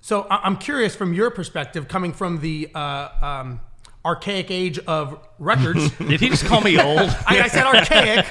So 0.00 0.28
I- 0.30 0.42
I'm 0.44 0.56
curious 0.58 0.94
from 0.94 1.12
your 1.12 1.30
perspective, 1.32 1.88
coming 1.88 2.12
from 2.12 2.38
the 2.40 2.70
uh, 2.72 3.08
um, 3.20 3.60
archaic 4.04 4.50
age 4.50 4.78
of 4.80 5.18
records. 5.38 5.90
Did 5.98 6.20
he 6.20 6.28
just 6.30 6.44
call 6.46 6.60
me 6.60 6.80
old? 6.80 6.98
I, 7.26 7.42
I 7.42 7.48
said 7.48 7.64
archaic. 7.74 8.26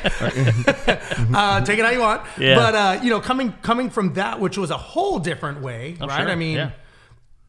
uh, 1.33 1.61
take 1.61 1.79
it 1.79 1.85
how 1.85 1.91
you 1.91 1.99
want. 1.99 2.21
Yeah. 2.37 2.55
But 2.55 2.75
uh, 2.75 2.99
you 3.03 3.09
know, 3.09 3.19
coming 3.19 3.53
coming 3.61 3.89
from 3.89 4.13
that, 4.13 4.39
which 4.39 4.57
was 4.57 4.71
a 4.71 4.77
whole 4.77 5.19
different 5.19 5.61
way, 5.61 5.95
right? 5.99 6.19
sure. 6.21 6.29
I 6.29 6.35
mean, 6.35 6.57
Yeah. 6.57 6.71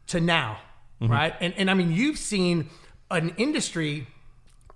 to 0.07 0.19
now, 0.19 0.57
Mm-hmm. 1.01 1.11
right? 1.13 1.33
And 1.39 1.53
and 1.57 1.71
I 1.71 1.73
mean, 1.75 1.91
you've 1.93 2.17
seen 2.17 2.69
an 3.09 3.33
industry. 3.37 4.05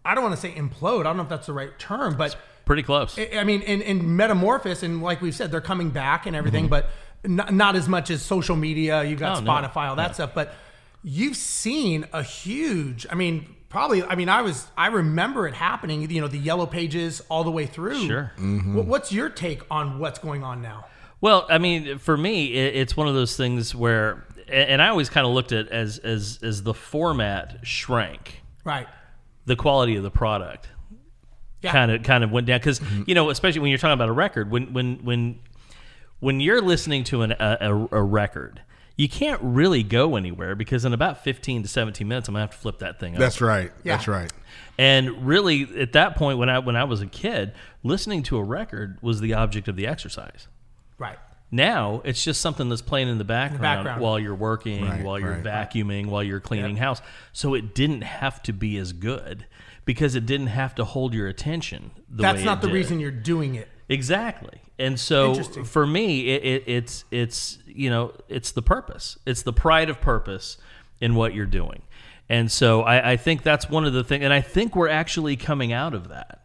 I 0.06 0.16
don't 0.16 0.24
want 0.24 0.36
to 0.36 0.42
say 0.42 0.52
implode. 0.54 1.02
I 1.02 1.04
don't 1.04 1.18
know 1.18 1.24
if 1.24 1.30
that's 1.30 1.48
the 1.48 1.54
right 1.54 1.78
term, 1.80 2.16
but 2.18 2.36
Pretty 2.66 2.84
close. 2.84 3.20
I 3.20 3.30
I 3.40 3.44
mean, 3.44 3.62
in, 3.64 3.82
in 3.82 4.16
metamorphosis, 4.16 4.84
and 4.84 5.02
like 5.04 5.22
we've 5.22 5.36
said, 5.36 5.52
they're 5.52 5.60
coming 5.60 5.90
back 5.90 6.26
and 6.26 6.34
everything, 6.36 6.70
Mm-hmm. 6.70 6.70
but 6.70 6.90
not, 7.26 7.54
not 7.54 7.76
as 7.76 7.90
much 7.90 8.10
as 8.10 8.22
social 8.22 8.56
media. 8.56 9.04
You've 9.04 9.20
got 9.20 9.38
Oh, 9.38 9.42
no. 9.42 9.52
Spotify, 9.52 9.90
all 9.90 9.98
that 9.98 10.14
stuff. 10.16 10.32
But 10.34 10.54
you've 11.04 11.38
seen 11.38 12.06
a 12.13 12.24
huge. 12.24 13.06
I 13.10 13.16
mean, 13.16 13.56
probably. 13.70 14.04
I 14.04 14.16
mean, 14.16 14.30
I 14.30 14.42
was. 14.42 14.68
I 14.78 14.88
remember 14.88 15.48
it 15.48 15.54
happening. 15.54 16.10
You 16.10 16.22
know, 16.22 16.28
the 16.28 16.38
yellow 16.38 16.66
pages 16.66 17.22
all 17.30 17.44
the 17.44 17.52
way 17.52 17.66
through. 17.66 18.08
Sure. 18.08 18.32
Mm-hmm. 18.38 18.76
What, 18.76 18.86
what's 18.86 19.12
your 19.12 19.30
take 19.30 19.62
on 19.70 20.00
what's 20.00 20.20
going 20.20 20.44
on 20.44 20.62
now? 20.62 20.86
Well, 21.22 21.46
I 21.50 21.58
mean, 21.58 22.00
for 22.00 22.18
me, 22.18 22.54
it, 22.54 22.76
it's 22.76 22.98
one 22.98 23.08
of 23.08 23.13
those 23.13 23.38
things 23.38 23.74
where, 23.74 24.26
and 24.50 24.82
I 24.82 24.89
always 24.89 25.10
kind 25.10 25.26
of 25.26 25.34
looked 25.34 25.52
at 25.52 25.68
it 25.68 25.72
as 25.72 25.98
as 26.00 26.39
as 26.44 26.63
the 26.63 26.74
format 26.74 27.60
shrank, 27.63 28.42
Right. 28.66 28.88
the 29.46 29.56
quality 29.56 29.96
of 29.96 30.04
the 30.04 30.12
product 30.12 30.68
Yeah. 31.62 31.72
kind 31.72 31.92
of 31.92 32.04
kind 32.04 32.24
of 32.26 32.32
went 32.32 32.48
down 32.48 32.60
because 32.60 32.80
mm-hmm. 32.80 33.04
you 33.08 33.16
know, 33.16 33.30
especially 33.30 33.62
when 33.62 33.70
you're 33.70 33.78
talking 33.78 33.94
about 33.94 34.10
a 34.10 34.13
record, 34.13 34.52
when 34.52 34.74
when 34.74 34.96
when 35.06 35.39
when 36.20 36.39
you're 36.39 36.62
listening 36.62 37.04
to 37.06 37.22
an, 37.22 37.32
a, 37.34 37.88
a 37.92 38.02
record. 38.04 38.62
You 38.96 39.10
can't 39.10 39.42
really 39.42 39.82
go 39.82 40.16
anywhere 40.16 40.54
because 40.56 40.86
in 40.86 40.94
about 40.94 41.24
15 41.24 41.64
to 41.64 41.68
17 41.68 42.08
minutes, 42.08 42.28
I'm 42.28 42.34
gonna 42.36 42.44
have 42.44 42.52
to 42.52 42.58
flip 42.58 42.80
that 42.80 43.00
thing. 43.00 43.14
up. 43.16 43.20
That's 43.20 43.42
right. 43.42 43.72
Yeah. 43.84 43.96
That's 43.96 44.08
right. 44.08 44.32
And 44.78 45.26
really, 45.26 45.64
at 45.80 45.94
that 45.94 46.16
point, 46.16 46.38
when 46.38 46.50
I 46.50 46.60
when 46.60 46.76
I 46.76 46.84
was 46.84 47.02
a 47.02 47.08
kid, 47.08 47.54
listening 47.84 48.22
to 48.24 48.38
a 48.38 48.44
record 48.44 48.98
was 49.02 49.20
the 49.20 49.34
object 49.34 49.68
of 49.68 49.76
the 49.76 49.88
exercise. 49.88 50.48
Right. 51.00 51.18
Now 51.52 52.02
it's 52.04 52.24
just 52.24 52.42
something 52.42 52.70
that's 52.70 52.82
playing 52.82 53.10
in 53.10 53.18
the 53.20 53.24
background, 53.24 53.62
background. 53.62 54.02
while 54.02 54.20
you're 54.20 54.34
working, 54.36 54.84
Right, 54.86 55.04
while 55.04 55.20
you're 55.20 55.38
right. 55.40 55.44
vacuuming, 55.44 56.08
while 56.08 56.24
you're 56.24 56.40
cleaning 56.40 56.78
house. 56.78 57.02
So 57.32 57.54
it 57.54 57.76
didn't 57.76 58.02
have 58.02 58.42
to 58.44 58.54
be 58.54 58.78
as 58.78 58.92
good 58.94 59.46
because 59.86 60.16
it 60.16 60.26
didn't 60.26 60.48
have 60.48 60.74
to 60.76 60.86
hold 60.86 61.14
your 61.14 61.28
attention. 61.28 61.92
The 62.10 62.24
That's 62.24 62.40
way 62.40 62.46
not 62.46 62.58
it 62.60 62.62
the 62.62 62.68
did. 62.68 62.74
reason 62.74 63.00
you're 63.00 63.12
doing 63.12 63.56
it. 63.56 63.70
Exactly. 63.94 64.60
And 64.80 65.00
so 65.00 65.36
for 65.64 65.86
me, 65.86 66.30
it, 66.30 66.44
it, 66.44 66.64
it's 66.68 67.06
it's 67.12 67.60
you 67.68 67.90
know 67.90 68.14
it's 68.28 68.52
the 68.52 68.62
purpose. 68.62 69.18
It's 69.26 69.44
the 69.44 69.54
pride 69.54 69.90
of 69.90 70.02
purpose 70.02 70.58
in 71.00 71.16
what 71.16 71.34
you're 71.34 71.46
doing. 71.46 71.84
And 72.30 72.52
so 72.52 72.82
I, 72.82 73.12
I 73.12 73.18
think 73.18 73.44
that's 73.44 73.70
one 73.70 73.86
of 73.86 73.94
the 73.94 74.04
things, 74.04 74.24
and 74.24 74.34
I 74.34 74.42
think 74.42 74.76
we're 74.76 74.90
actually 74.90 75.36
coming 75.36 75.72
out 75.74 75.94
of 75.94 76.08
that. 76.10 76.40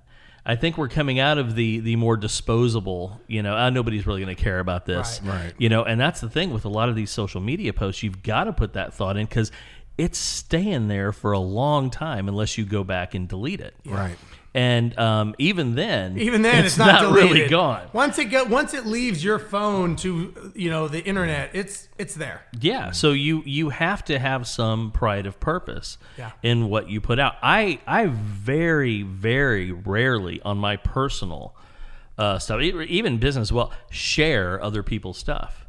I 0.45 0.57
think 0.57 0.79
we're 0.79 0.89
coming 0.89 1.19
out 1.19 1.39
of 1.39 1.55
the 1.55 1.81
the 1.81 1.97
more 1.97 2.17
disposable, 2.17 3.21
you 3.27 3.43
know, 3.43 3.57
uh, 3.57 3.71
nobody's 3.71 4.07
really 4.07 4.23
going 4.23 4.35
to 4.35 4.43
care 4.43 4.61
about 4.61 4.87
this, 4.87 5.21
Right. 5.23 5.35
Right. 5.45 5.55
You 5.59 5.69
know, 5.69 5.85
and 5.85 6.01
that's 6.01 6.21
the 6.21 6.31
thing 6.31 6.53
with 6.53 6.65
a 6.65 6.69
lot 6.71 6.89
of 6.89 6.97
these 6.97 7.11
social 7.11 7.41
media 7.41 7.73
posts. 7.73 8.03
You've 8.03 8.23
got 8.23 8.45
to 8.45 8.53
put 8.53 8.73
that 8.75 8.95
thought 8.95 9.17
in 9.17 9.27
because 9.27 9.53
it's 9.99 10.19
staying 10.19 10.89
there 10.89 11.13
for 11.13 11.33
a 11.33 11.39
long 11.39 11.91
time 11.91 12.29
unless 12.29 12.57
you 12.57 12.65
go 12.65 12.85
back 12.85 13.15
and 13.15 13.29
delete 13.29 13.61
it, 13.61 13.75
Right. 13.85 14.17
And 14.59 14.99
um, 14.99 15.35
even 15.39 15.77
then, 15.77 16.19
Even 16.19 16.43
then, 16.43 16.65
it's, 16.65 16.77
not, 16.77 17.01
deleted. 17.01 17.31
really 17.33 17.49
gone. 17.49 17.87
Once 17.93 18.19
it 18.19 18.25
go, 18.25 18.43
once 18.45 18.75
it 18.75 18.87
leaves 18.87 19.23
your 19.23 19.39
phone 19.39 19.95
to 19.97 20.53
you 20.57 20.69
know 20.69 20.89
the 20.89 21.01
internet, 21.05 21.51
it's 21.53 21.89
it's 21.97 22.15
there. 22.15 22.43
Yeah, 22.61 22.91
so 22.91 23.13
you 23.13 23.43
you 23.47 23.69
have 23.69 24.05
to 24.07 24.19
have 24.19 24.49
some 24.49 24.91
pride 24.91 25.27
of 25.27 25.39
purpose 25.39 25.97
Yeah. 26.17 26.33
in 26.43 26.69
what 26.69 26.89
you 26.91 27.01
put 27.01 27.21
out. 27.21 27.35
I 27.41 27.79
I 27.87 28.07
very 28.07 29.03
very 29.03 29.71
rarely 29.71 30.41
on 30.43 30.59
my 30.59 30.77
personal 30.77 31.55
uh, 32.19 32.41
stuff, 32.41 32.61
even 32.61 33.19
business, 33.19 33.53
well, 33.53 33.71
share 33.91 34.61
other 34.61 34.83
people's 34.83 35.19
stuff 35.19 35.67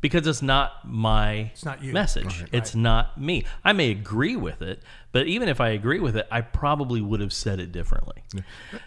because 0.00 0.26
it's 0.26 0.42
not 0.42 0.86
my 0.88 1.50
Mm-hmm. 1.54 1.68
not 1.68 1.82
you. 1.82 1.92
message. 1.92 2.44
It's 2.52 2.74
not 2.74 3.20
me. 3.20 3.44
I 3.64 3.72
may 3.72 3.90
agree 3.90 4.36
with 4.36 4.62
it, 4.62 4.82
but 5.12 5.26
even 5.26 5.48
if 5.48 5.60
I 5.60 5.70
agree 5.70 5.98
with 6.00 6.16
it, 6.16 6.26
I 6.30 6.40
probably 6.40 7.00
would 7.00 7.20
have 7.20 7.32
said 7.32 7.58
it 7.60 7.72
differently. 7.72 8.22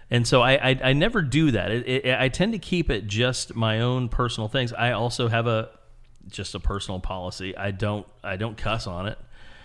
And 0.10 0.26
so 0.28 0.41
I, 0.41 0.69
I 0.71 0.80
I 0.84 0.93
never 0.93 1.21
do 1.21 1.52
that. 1.52 1.71
It, 1.71 2.06
it, 2.06 2.19
I 2.19 2.30
tend 2.30 2.54
to 2.54 2.60
keep 2.60 2.89
it 2.89 3.08
just 3.08 3.56
my 3.56 3.82
own 3.82 4.08
personal 4.10 4.47
things. 4.47 4.71
I 4.74 4.91
also 4.91 5.28
have 5.28 5.47
a 5.47 5.69
just 6.30 6.54
a 6.56 6.60
personal 6.60 7.00
policy. 7.00 7.58
I 7.58 7.71
don't 7.71 8.06
I 8.24 8.38
don't 8.38 8.56
cuss 8.58 8.88
on 8.88 9.08
it. 9.08 9.17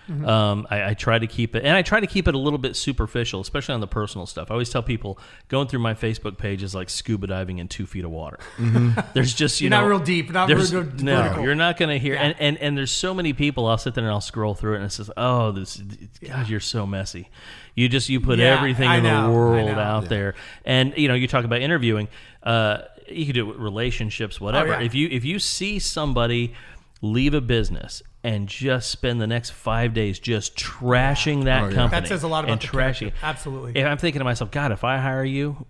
Um, 0.08 0.66
I, 0.70 0.90
I 0.90 0.94
try 0.94 1.18
to 1.18 1.26
keep 1.26 1.56
it, 1.56 1.64
and 1.64 1.76
I 1.76 1.82
try 1.82 1.98
to 1.98 2.06
keep 2.06 2.28
it 2.28 2.34
a 2.34 2.38
little 2.38 2.60
bit 2.60 2.76
superficial, 2.76 3.40
especially 3.40 3.74
on 3.74 3.80
the 3.80 3.88
personal 3.88 4.24
stuff. 4.26 4.50
I 4.50 4.54
always 4.54 4.70
tell 4.70 4.82
people 4.82 5.18
going 5.48 5.66
through 5.66 5.80
my 5.80 5.94
Facebook 5.94 6.38
page 6.38 6.62
is 6.62 6.74
like 6.76 6.88
scuba 6.90 7.26
diving 7.26 7.58
in 7.58 7.66
two 7.66 7.86
feet 7.86 8.04
of 8.04 8.12
water. 8.12 8.38
There's 9.14 9.34
just 9.34 9.60
you 9.60 9.64
You're 9.64 9.70
know 9.70 9.80
not 9.82 9.88
real 9.88 9.98
deep, 9.98 10.30
not 10.30 10.46
there's- 10.48 10.72
real 10.72 10.84
no, 10.84 11.22
vertical. 11.22 11.42
you're 11.44 11.54
not 11.56 11.76
going 11.76 11.88
to 11.88 11.98
hear. 11.98 12.14
And, 12.14 12.36
and 12.38 12.56
and 12.58 12.78
there's 12.78 12.92
so 12.92 13.12
many 13.14 13.32
people. 13.32 13.66
I'll 13.66 13.78
sit 13.78 13.94
there 13.94 14.04
and 14.04 14.12
I'll 14.12 14.20
scroll 14.20 14.54
through 14.54 14.74
it, 14.74 14.76
and 14.76 14.84
it 14.86 14.90
says, 14.92 15.10
"Oh, 15.16 15.50
this 15.50 15.76
God, 16.22 16.48
you're 16.48 16.60
so 16.60 16.86
messy." 16.86 17.28
You 17.74 17.88
just 17.88 18.08
you 18.08 18.20
put 18.20 18.38
Yeah, 18.38 18.56
everything 18.56 18.88
I 18.88 18.98
in 18.98 19.02
know, 19.02 19.24
the 19.26 19.32
world 19.36 19.72
know. 19.72 19.78
out 19.80 20.08
there, 20.08 20.34
and 20.64 20.94
you 20.96 21.08
know 21.08 21.14
you 21.14 21.26
talk 21.26 21.44
about 21.44 21.60
interviewing. 21.60 22.06
Uh, 22.42 22.78
you 23.08 23.24
can 23.26 23.34
do 23.34 23.44
it 23.48 23.52
with 23.52 23.56
relationships, 23.58 24.40
whatever. 24.40 24.68
yeah. 24.68 24.80
If 24.82 24.94
you 24.94 25.08
if 25.10 25.24
you 25.24 25.38
see 25.40 25.78
somebody 25.80 26.54
leave 27.02 27.34
a 27.34 27.40
business 27.40 28.02
and 28.26 28.48
just 28.48 28.90
spend 28.90 29.20
the 29.20 29.26
next 29.26 29.50
five 29.50 29.94
days 29.94 30.18
just 30.18 30.56
trashing 30.56 31.44
that 31.44 31.62
Oh, 31.62 31.68
yeah. 31.68 31.74
company, 31.74 32.00
That 32.00 32.08
says 32.08 32.22
a 32.24 32.28
lot 32.28 32.44
about 32.44 32.52
and 32.54 32.60
the 32.60 32.66
trashing. 32.66 32.98
character. 32.98 33.18
Absolutely. 33.22 33.72
If 33.80 33.86
I'm 33.86 33.98
thinking 33.98 34.18
to 34.20 34.24
myself, 34.24 34.50
God, 34.50 34.72
if 34.72 34.82
I 34.82 34.98
hire 34.98 35.24
you, 35.24 35.64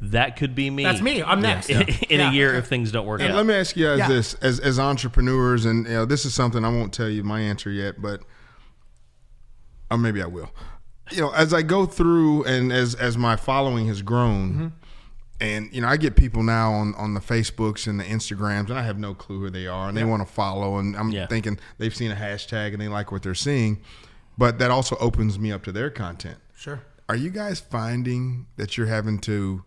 that 0.00 0.36
could 0.36 0.54
be 0.54 0.70
me. 0.70 0.84
That's 0.84 1.00
me. 1.02 1.22
I'm 1.22 1.40
next. 1.42 1.68
in 1.70 1.86
Yeah. 2.08 2.30
a 2.30 2.32
year 2.32 2.54
if 2.54 2.66
things 2.66 2.90
don't 2.92 3.06
work 3.06 3.20
And 3.20 3.30
out. 3.32 3.36
let 3.36 3.46
me 3.46 3.54
ask 3.54 3.76
you 3.76 3.86
guys 3.86 3.98
Yeah. 3.98 4.08
this: 4.08 4.34
as 4.34 4.58
as 4.58 4.78
entrepreneurs, 4.80 5.64
and 5.66 5.86
you 5.86 5.92
know, 5.92 6.04
this 6.04 6.24
is 6.24 6.32
something 6.34 6.64
I 6.64 6.68
won't 6.70 6.92
tell 6.92 7.08
you 7.08 7.22
my 7.22 7.40
answer 7.40 7.70
yet, 7.70 8.00
but 8.02 8.22
or 9.90 9.98
maybe 9.98 10.22
I 10.22 10.26
will. 10.26 10.50
You 11.10 11.20
know, 11.20 11.30
as 11.32 11.52
I 11.52 11.62
go 11.62 11.84
through 11.86 12.44
and 12.44 12.72
as 12.72 12.94
as 12.94 13.18
my 13.18 13.36
following 13.36 13.86
has 13.88 14.02
grown, 14.02 14.52
Mm-hmm. 14.52 14.66
And 15.42 15.68
you 15.74 15.80
know, 15.82 15.88
I 15.88 15.96
get 15.98 16.16
people 16.16 16.42
now 16.42 16.72
on 16.72 16.94
on 16.94 17.12
the 17.14 17.20
Facebooks 17.20 17.86
and 17.86 17.98
the 18.00 18.04
Instagrams, 18.04 18.70
and 18.70 18.78
I 18.78 18.82
have 18.82 18.98
no 18.98 19.12
clue 19.12 19.40
who 19.40 19.50
they 19.50 19.66
are, 19.66 19.88
and 19.88 19.96
they 19.96 20.04
want 20.04 20.26
to 20.26 20.32
follow, 20.32 20.78
and 20.78 20.96
I'm 20.96 21.10
Yeah. 21.10 21.26
thinking 21.26 21.58
they've 21.78 21.94
seen 21.94 22.10
a 22.10 22.14
hashtag 22.16 22.72
and 22.72 22.80
they 22.80 22.88
like 22.88 23.12
what 23.12 23.22
they're 23.22 23.34
seeing, 23.34 23.80
but 24.38 24.58
that 24.60 24.70
also 24.70 24.96
opens 25.00 25.38
me 25.38 25.52
up 25.52 25.62
to 25.64 25.72
their 25.72 25.90
content. 25.90 26.38
Sure. 26.54 26.80
Are 27.08 27.16
you 27.16 27.30
guys 27.30 27.60
finding 27.60 28.46
that 28.56 28.78
you're 28.78 28.86
having 28.86 29.18
to 29.20 29.64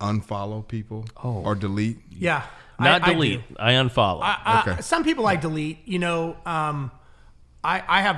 unfollow 0.00 0.66
people 0.66 1.04
or 1.22 1.54
delete? 1.54 1.98
Yeah. 2.10 2.42
Not 2.78 3.02
I- 3.02 3.08
I 3.08 3.12
delete. 3.12 3.48
do. 3.48 3.56
I, 3.58 3.72
unfollow. 3.72 4.20
I- 4.22 4.60
Okay. 4.66 4.80
some 4.80 5.04
people 5.04 5.26
I 5.26 5.36
delete. 5.36 5.86
You 5.86 5.98
know, 5.98 6.36
um, 6.46 6.90
I, 7.62 7.82
I 7.86 8.00
have. 8.00 8.16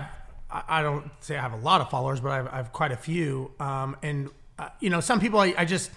I 0.51 0.63
I 0.69 0.83
don't 0.83 1.11
say 1.21 1.37
I 1.37 1.41
have 1.41 1.55
a 1.55 1.57
lot 1.65 1.81
of 1.81 1.89
followers, 1.91 2.21
but 2.21 2.31
I 2.31 2.37
have, 2.37 2.49
I 2.49 2.57
have 2.59 2.73
quite 2.73 2.93
a 2.93 2.97
few. 2.97 3.51
Um, 3.59 3.97
and 4.03 4.29
uh, 4.59 4.69
you 4.81 4.91
know, 4.91 5.01
some 5.01 5.19
people 5.19 5.41
I, 5.41 5.55
I 5.59 5.65
just 5.65 5.91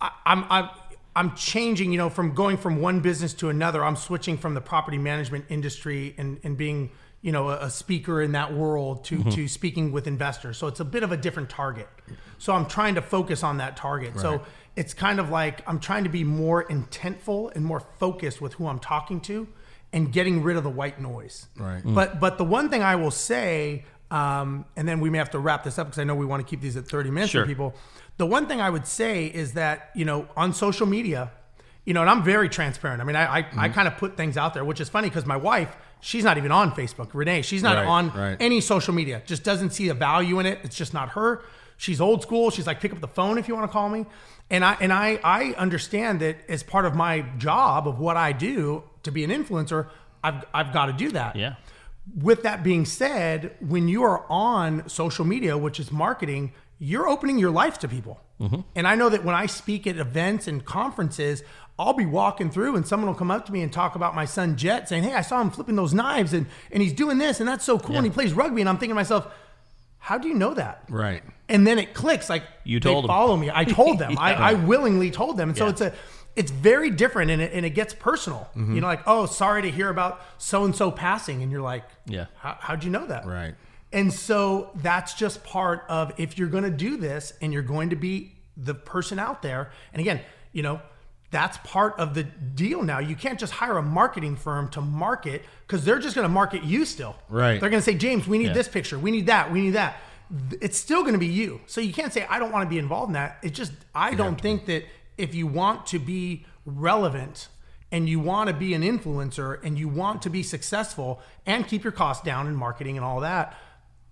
I, 0.00 0.10
I'm 0.26 0.44
I'm 0.50 0.68
I'm 1.16 1.34
changing. 1.34 1.92
You 1.92 1.98
know, 1.98 2.08
from 2.10 2.34
going 2.34 2.56
from 2.56 2.80
one 2.80 3.00
business 3.00 3.34
to 3.34 3.48
another. 3.48 3.84
I'm 3.84 3.96
switching 3.96 4.36
from 4.38 4.54
the 4.54 4.60
property 4.60 4.98
management 4.98 5.46
industry 5.48 6.14
and 6.18 6.38
and 6.44 6.56
being 6.56 6.90
you 7.22 7.32
know 7.32 7.48
a, 7.48 7.66
a 7.66 7.70
speaker 7.70 8.22
in 8.22 8.32
that 8.32 8.52
world 8.54 9.04
to 9.06 9.24
to 9.24 9.48
speaking 9.48 9.92
with 9.92 10.06
investors. 10.06 10.56
So 10.58 10.66
it's 10.66 10.80
a 10.80 10.84
bit 10.84 11.02
of 11.02 11.12
a 11.12 11.16
different 11.16 11.50
target. 11.50 11.88
So 12.38 12.52
I'm 12.52 12.66
trying 12.66 12.94
to 12.94 13.02
focus 13.02 13.42
on 13.42 13.58
that 13.58 13.76
target. 13.76 14.18
So 14.18 14.42
it's 14.76 14.94
kind 14.94 15.18
of 15.18 15.28
like 15.30 15.68
I'm 15.68 15.80
trying 15.80 16.04
to 16.04 16.10
be 16.10 16.22
more 16.22 16.64
intentful 16.64 17.54
and 17.56 17.64
more 17.64 17.80
focused 17.98 18.40
with 18.40 18.54
who 18.54 18.68
I'm 18.68 18.78
talking 18.78 19.20
to 19.22 19.48
and 19.92 20.12
getting 20.12 20.42
rid 20.42 20.56
of 20.56 20.62
the 20.62 20.70
white 20.70 21.00
noise. 21.00 21.48
Right. 21.56 21.82
But 21.84 22.20
but 22.20 22.38
the 22.38 22.44
one 22.44 22.68
thing 22.68 22.82
I 22.82 22.94
will 22.94 23.10
say, 23.10 23.84
um, 24.12 24.64
and 24.76 24.86
then 24.86 25.00
we 25.00 25.10
may 25.10 25.18
have 25.18 25.30
to 25.30 25.38
wrap 25.40 25.64
this 25.64 25.78
up 25.78 25.88
because 25.88 25.98
I 25.98 26.04
know 26.04 26.14
we 26.14 26.26
want 26.26 26.46
to 26.46 26.48
keep 26.48 26.60
these 26.60 26.76
at 26.76 26.86
30 26.86 27.10
minutes 27.10 27.32
Sure. 27.32 27.42
for 27.42 27.48
people. 27.48 27.74
The 28.18 28.26
one 28.26 28.46
thing 28.46 28.60
I 28.60 28.70
would 28.70 28.86
say 28.86 29.26
is 29.26 29.54
that 29.54 29.90
you 29.94 30.04
know 30.04 30.28
on 30.36 30.52
social 30.52 30.86
media, 30.86 31.30
you 31.84 31.94
know, 31.94 32.02
and 32.02 32.10
I'm 32.10 32.22
very 32.22 32.48
transparent. 32.48 33.00
I 33.00 33.04
mean, 33.04 33.16
I 33.16 33.24
I, 33.24 33.38
I 33.38 33.42
mm-hmm. 33.42 33.72
kind 33.72 33.88
of 33.88 33.96
put 33.96 34.16
things 34.16 34.36
out 34.36 34.54
there, 34.54 34.64
which 34.64 34.80
is 34.80 34.88
funny 34.88 35.08
because 35.08 35.26
my 35.26 35.36
wife. 35.36 35.76
She's 36.00 36.22
not 36.22 36.38
even 36.38 36.52
on 36.52 36.70
Facebook. 36.70 37.08
Renee, 37.12 37.42
she's 37.42 37.60
not 37.60 37.74
Right, 37.76 37.84
on 37.84 38.10
right. 38.12 38.36
any 38.38 38.60
social 38.60 38.94
media. 38.94 39.20
Just 39.26 39.42
doesn't 39.42 39.70
see 39.70 39.88
a 39.88 39.94
value 39.94 40.38
in 40.38 40.46
it. 40.46 40.60
It's 40.62 40.76
just 40.76 40.94
not 40.94 41.08
her. 41.08 41.42
She's 41.76 42.00
old 42.00 42.22
school. 42.22 42.50
She's 42.50 42.68
like, 42.68 42.80
pick 42.80 42.92
up 42.92 43.00
the 43.00 43.08
phone 43.08 43.36
if 43.36 43.48
you 43.48 43.56
want 43.56 43.68
to 43.68 43.72
call 43.72 43.88
me. 43.88 44.06
And 44.48 44.64
I 44.64 44.76
and 44.80 44.92
I 44.92 45.18
I 45.24 45.54
understand 45.58 46.20
that 46.20 46.36
as 46.48 46.62
part 46.62 46.84
of 46.84 46.94
my 46.94 47.22
job 47.36 47.88
of 47.88 47.98
what 47.98 48.16
I 48.16 48.30
do 48.30 48.84
to 49.02 49.10
be 49.10 49.24
an 49.24 49.30
influencer, 49.30 49.88
I've 50.22 50.44
I've 50.54 50.72
got 50.72 50.86
to 50.86 50.92
do 50.92 51.10
that. 51.10 51.34
yeah. 51.34 51.56
With 52.16 52.44
that 52.44 52.62
being 52.62 52.84
said, 52.84 53.56
when 53.60 53.88
you 53.88 54.04
are 54.04 54.24
on 54.30 54.88
social 54.88 55.24
media, 55.24 55.58
which 55.58 55.80
is 55.80 55.90
marketing, 55.90 56.52
you're 56.78 57.08
opening 57.08 57.38
your 57.38 57.50
life 57.50 57.78
to 57.80 57.88
people. 57.88 58.20
And 58.76 58.86
I 58.86 58.94
know 58.94 59.08
that 59.08 59.24
when 59.24 59.34
I 59.34 59.46
speak 59.46 59.86
at 59.88 59.96
events 59.96 60.46
and 60.46 60.64
conferences, 60.64 61.42
I'll 61.76 61.92
be 61.92 62.06
walking 62.06 62.50
through 62.50 62.76
and 62.76 62.86
someone 62.86 63.08
will 63.08 63.18
come 63.18 63.32
up 63.32 63.46
to 63.46 63.52
me 63.52 63.62
and 63.62 63.72
talk 63.72 63.96
about 63.96 64.14
my 64.14 64.26
son 64.26 64.56
Jet, 64.56 64.88
saying, 64.88 65.02
Hey, 65.02 65.14
I 65.14 65.22
saw 65.22 65.40
him 65.40 65.50
flipping 65.50 65.74
those 65.74 65.92
knives 65.92 66.32
and, 66.32 66.46
and 66.70 66.80
he's 66.80 66.92
doing 66.92 67.18
this 67.18 67.40
and 67.40 67.48
that's 67.48 67.64
so 67.64 67.80
cool. 67.80 67.96
And 67.96 68.04
he 68.06 68.10
plays 68.12 68.32
rugby. 68.32 68.60
And 68.62 68.68
I'm 68.68 68.76
thinking 68.76 68.90
to 68.90 68.94
myself, 68.94 69.26
How 69.98 70.18
do 70.18 70.28
you 70.28 70.34
know 70.34 70.54
that? 70.54 70.84
Right. 70.88 71.22
and 71.48 71.66
then 71.66 71.78
it 71.80 71.94
clicks 71.94 72.28
like 72.30 72.44
You 72.62 72.78
they 72.78 72.90
told 72.92 73.04
'em. 73.06 73.08
follow 73.08 73.36
me 73.36 73.50
i 73.52 73.64
told 73.64 73.98
them 74.02 74.16
I, 74.18 74.34
I 74.34 74.54
willingly 74.54 75.10
told 75.10 75.36
them 75.36 75.48
and 75.48 75.58
so 75.58 75.64
Yeah. 75.64 75.70
it's 75.70 75.80
a 75.80 75.92
it's 76.36 76.50
very 76.52 76.90
different 76.90 77.30
and 77.32 77.40
it, 77.42 77.52
and 77.54 77.64
it 77.66 77.70
gets 77.70 77.92
personal 77.94 78.48
Mm-hmm. 78.54 78.74
you 78.76 78.80
know 78.82 78.86
like 78.86 79.02
oh 79.06 79.26
sorry 79.26 79.62
to 79.62 79.70
hear 79.70 79.88
about 79.88 80.20
so 80.38 80.64
and 80.64 80.76
so 80.76 80.90
passing 80.92 81.42
and 81.42 81.50
you're 81.50 81.62
like 81.62 81.84
Yeah. 82.06 82.26
How, 82.38 82.56
how'd 82.60 82.84
you 82.84 82.90
know 82.90 83.06
that 83.06 83.26
Right. 83.26 83.54
And 83.92 84.12
so 84.12 84.70
that's 84.76 85.14
just 85.14 85.42
part 85.44 85.84
of 85.88 86.12
if 86.18 86.36
you're 86.38 86.48
going 86.48 86.64
to 86.64 86.70
do 86.70 86.96
this 86.96 87.32
and 87.40 87.52
you're 87.52 87.62
going 87.62 87.90
to 87.90 87.96
be 87.96 88.32
the 88.56 88.74
person 88.74 89.18
out 89.18 89.42
there 89.42 89.70
and 89.92 90.00
again 90.00 90.20
you 90.52 90.62
know 90.62 90.80
that's 91.30 91.58
part 91.58 91.98
of 91.98 92.14
the 92.14 92.22
deal 92.22 92.82
now. 92.82 93.00
You 93.00 93.14
can't 93.14 93.38
just 93.38 93.52
hire 93.52 93.76
a 93.76 93.82
marketing 93.82 94.34
firm 94.36 94.70
to 94.70 94.80
market 94.80 95.42
because 95.66 95.84
they're 95.84 95.98
just 95.98 96.14
going 96.14 96.24
to 96.24 96.32
market 96.32 96.64
you 96.64 96.86
still. 96.86 97.16
Right. 97.28 97.60
they're 97.60 97.68
going 97.68 97.82
to 97.82 97.84
say 97.84 97.94
james 97.94 98.26
we 98.26 98.38
need 98.38 98.46
Yeah. 98.48 98.52
this 98.54 98.68
picture. 98.68 98.98
We 98.98 99.10
need 99.10 99.26
that. 99.26 99.52
We 99.52 99.60
need 99.60 99.72
that. 99.72 99.98
It's 100.62 100.78
still 100.78 101.02
going 101.02 101.12
to 101.12 101.18
be 101.18 101.26
you. 101.26 101.60
So 101.66 101.80
you 101.82 101.92
can't 101.92 102.12
say 102.12 102.26
i 102.30 102.38
don't 102.38 102.50
want 102.52 102.64
to 102.64 102.70
be 102.70 102.78
involved 102.78 103.10
in 103.10 103.14
that. 103.14 103.38
It's 103.42 103.56
just 103.56 103.72
i 103.94 104.14
don't 104.14 104.40
think 104.40 104.66
that 104.66 104.84
if 105.18 105.34
you 105.34 105.46
want 105.46 105.86
to 105.88 105.98
be 105.98 106.46
relevant 106.64 107.48
and 107.90 108.08
you 108.08 108.20
want 108.20 108.48
to 108.48 108.54
be 108.54 108.74
an 108.74 108.82
influencer 108.82 109.62
and 109.64 109.78
you 109.78 109.88
want 109.88 110.22
to 110.22 110.30
be 110.30 110.42
successful 110.42 111.20
and 111.46 111.66
keep 111.66 111.84
your 111.84 111.92
costs 111.92 112.24
down 112.24 112.46
in 112.46 112.54
marketing 112.54 112.96
and 112.96 113.04
all 113.04 113.20
that 113.20 113.54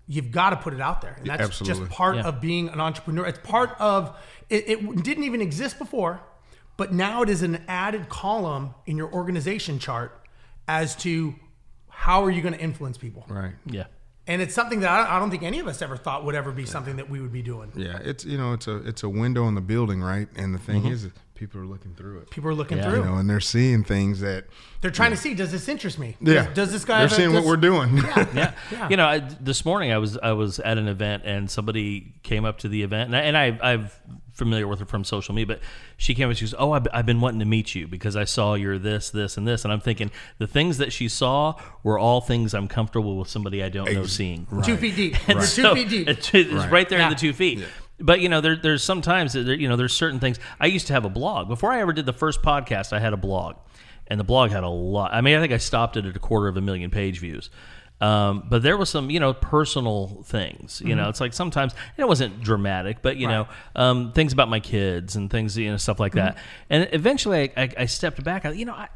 you've 0.07 0.31
got 0.31 0.51
to 0.51 0.55
put 0.55 0.73
it 0.73 0.81
out 0.81 1.01
there 1.01 1.15
and 1.17 1.25
that's 1.27 1.41
absolutely. 1.43 1.85
just 1.85 1.91
part 1.95 2.15
Yeah. 2.15 2.27
of 2.27 2.41
being 2.41 2.69
an 2.69 2.79
entrepreneur 2.79 3.25
it's 3.25 3.39
part 3.39 3.75
of 3.79 4.17
it, 4.49 4.63
it 4.67 5.03
didn't 5.03 5.23
even 5.23 5.41
exist 5.41 5.77
before 5.77 6.21
but 6.77 6.93
now 6.93 7.21
it 7.23 7.29
is 7.29 7.41
an 7.41 7.63
added 7.67 8.07
column 8.09 8.73
in 8.85 8.97
your 8.97 9.11
organization 9.11 9.79
chart 9.79 10.27
as 10.67 10.95
to 10.97 11.35
how 11.89 12.23
are 12.23 12.31
you 12.31 12.41
going 12.41 12.53
to 12.53 12.59
influence 12.59 12.97
people 12.97 13.25
Right. 13.27 13.53
Yeah. 13.65 13.85
and 14.27 14.41
it's 14.41 14.53
something 14.53 14.81
that 14.81 14.89
I 14.89 15.15
I 15.15 15.19
don't 15.19 15.29
think 15.31 15.43
any 15.43 15.59
of 15.59 15.67
us 15.67 15.81
ever 15.81 15.97
thought 15.97 16.23
would 16.25 16.35
ever 16.35 16.51
be 16.51 16.65
something 16.65 16.97
that 16.97 17.09
we 17.09 17.19
would 17.21 17.31
be 17.33 17.41
doing. 17.41 17.71
Yeah, 17.75 17.97
it's 18.03 18.23
you 18.25 18.37
know 18.37 18.53
it's 18.53 18.67
a 18.67 18.77
it's 18.87 19.03
a 19.03 19.09
window 19.09 19.47
in 19.47 19.55
the 19.55 19.61
building, 19.61 20.01
right? 20.01 20.27
And 20.35 20.53
the 20.53 20.59
thing 20.59 20.81
mm-hmm. 20.83 20.91
is, 20.91 21.07
people 21.37 21.61
are 21.61 21.65
looking 21.65 21.93
through 21.93 22.19
it. 22.19 22.29
People 22.29 22.49
are 22.49 22.53
looking 22.55 22.77
Yeah. 22.79 22.89
through. 22.89 22.99
You 22.99 23.05
know, 23.05 23.15
and 23.17 23.29
they're 23.29 23.39
seeing 23.39 23.83
things 23.83 24.19
that 24.21 24.45
They're 24.81 24.91
trying 24.91 25.11
to 25.11 25.17
see 25.17 25.33
does 25.33 25.51
this 25.51 25.69
interest 25.69 25.97
me? 25.99 26.17
yeah. 26.19 26.45
Does, 26.47 26.53
does 26.55 26.71
this 26.73 26.85
guy? 26.85 26.99
They're 26.99 27.07
have 27.07 27.11
a- 27.11 27.15
seeing 27.15 27.33
what 27.33 27.45
we're 27.45 27.55
doing. 27.57 27.97
yeah. 28.33 28.53
Yeah. 28.71 28.89
You 28.89 28.97
know, 28.97 29.05
I, 29.05 29.19
this 29.19 29.63
morning 29.63 29.91
I 29.93 29.97
was 29.99 30.17
I 30.17 30.31
was 30.33 30.59
at 30.59 30.77
an 30.77 30.87
event 30.87 31.23
and 31.25 31.49
somebody 31.49 32.13
came 32.23 32.43
up 32.43 32.57
to 32.59 32.67
the 32.67 32.83
event 32.83 33.13
and, 33.13 33.15
I, 33.37 33.45
and 33.45 33.59
I, 33.61 33.71
I'm 33.73 33.89
familiar 34.33 34.67
with 34.67 34.79
her 34.79 34.85
from 34.85 35.03
social 35.03 35.33
media, 35.33 35.47
but 35.47 35.59
she 35.97 36.13
came 36.13 36.25
up 36.25 36.29
and 36.29 36.37
she 36.37 36.45
goes, 36.45 36.53
"Oh, 36.59 36.71
I've, 36.71 36.87
I've 36.93 37.05
been 37.07 37.21
wanting 37.21 37.39
to 37.39 37.45
meet 37.45 37.73
you 37.73 37.87
because 37.87 38.15
I 38.15 38.23
saw 38.25 38.53
you're 38.53 38.77
this, 38.77 39.09
this, 39.09 39.35
and 39.37 39.47
this." 39.47 39.63
And 39.63 39.73
I'm 39.73 39.79
thinking 39.79 40.11
the 40.37 40.45
things 40.47 40.77
that 40.77 40.93
she 40.93 41.07
saw 41.07 41.55
were 41.83 41.97
all 41.97 42.21
things 42.21 42.53
I'm 42.53 42.67
comfortable 42.67 43.17
with 43.17 43.29
somebody 43.29 43.63
I 43.63 43.69
don't 43.69 43.91
know 43.91 44.05
seeing. 44.05 44.45
Two 44.63 44.77
feet 44.77 44.95
deep. 44.95 45.15
And 45.29 45.41
so 45.43 45.73
two 45.73 45.75
feet 45.81 45.89
deep. 45.89 46.07
It's, 46.07 46.33
it's 46.35 46.51
Right. 46.53 46.71
right 46.71 46.89
there 46.89 46.99
in 46.99 47.09
the 47.09 47.15
two 47.15 47.33
feet. 47.33 47.63
But 47.99 48.19
you 48.21 48.29
know, 48.29 48.41
there, 48.41 48.55
there's 48.55 48.83
sometimes 48.83 49.33
that 49.33 49.43
there, 49.43 49.55
you 49.55 49.67
know 49.67 49.75
there's 49.75 49.93
certain 49.93 50.19
things. 50.19 50.39
I 50.59 50.67
used 50.67 50.87
to 50.87 50.93
have 50.93 51.05
a 51.05 51.09
blog 51.09 51.47
before 51.47 51.71
I 51.71 51.79
ever 51.81 51.93
did 51.93 52.05
the 52.05 52.13
first 52.13 52.41
podcast. 52.41 52.93
I 52.93 52.99
had 52.99 53.13
a 53.13 53.17
blog, 53.17 53.55
and 54.07 54.19
the 54.19 54.23
blog 54.23 54.51
had 54.51 54.63
a 54.63 54.69
lot. 54.69 55.13
I 55.13 55.21
mean, 55.21 55.35
I 55.35 55.41
think 55.41 55.51
I 55.53 55.57
stopped 55.57 55.97
it 55.97 56.05
at 56.05 56.15
a 56.15 56.19
quarter 56.19 56.47
of 56.47 56.57
a 56.57 56.61
million 56.61 56.91
page 56.91 57.19
views. 57.19 57.49
Um, 57.99 58.43
but 58.47 58.61
there 58.61 58.77
was 58.77 58.89
some, 58.91 59.09
you 59.09 59.19
know, 59.19 59.33
personal 59.33 60.21
things. 60.25 60.83
You 60.85 60.93
know, 60.95 61.09
it's 61.09 61.19
like 61.19 61.33
sometimes 61.33 61.73
and 61.73 62.03
it 62.03 62.07
wasn't 62.07 62.43
dramatic, 62.43 63.01
but 63.01 63.17
you 63.17 63.27
know, 63.27 63.47
um, 63.75 64.11
things 64.11 64.33
about 64.33 64.49
my 64.49 64.59
kids 64.59 65.15
and 65.15 65.31
things, 65.31 65.57
you 65.57 65.71
know, 65.71 65.77
stuff 65.77 65.99
like 65.99 66.13
that. 66.13 66.37
And 66.69 66.87
eventually, 66.91 67.51
I, 67.57 67.63
I, 67.63 67.69
I 67.79 67.85
stepped 67.87 68.23
back. 68.23 68.45
I, 68.45 68.51
you 68.51 68.65
know, 68.65 68.73
I, 68.75 68.89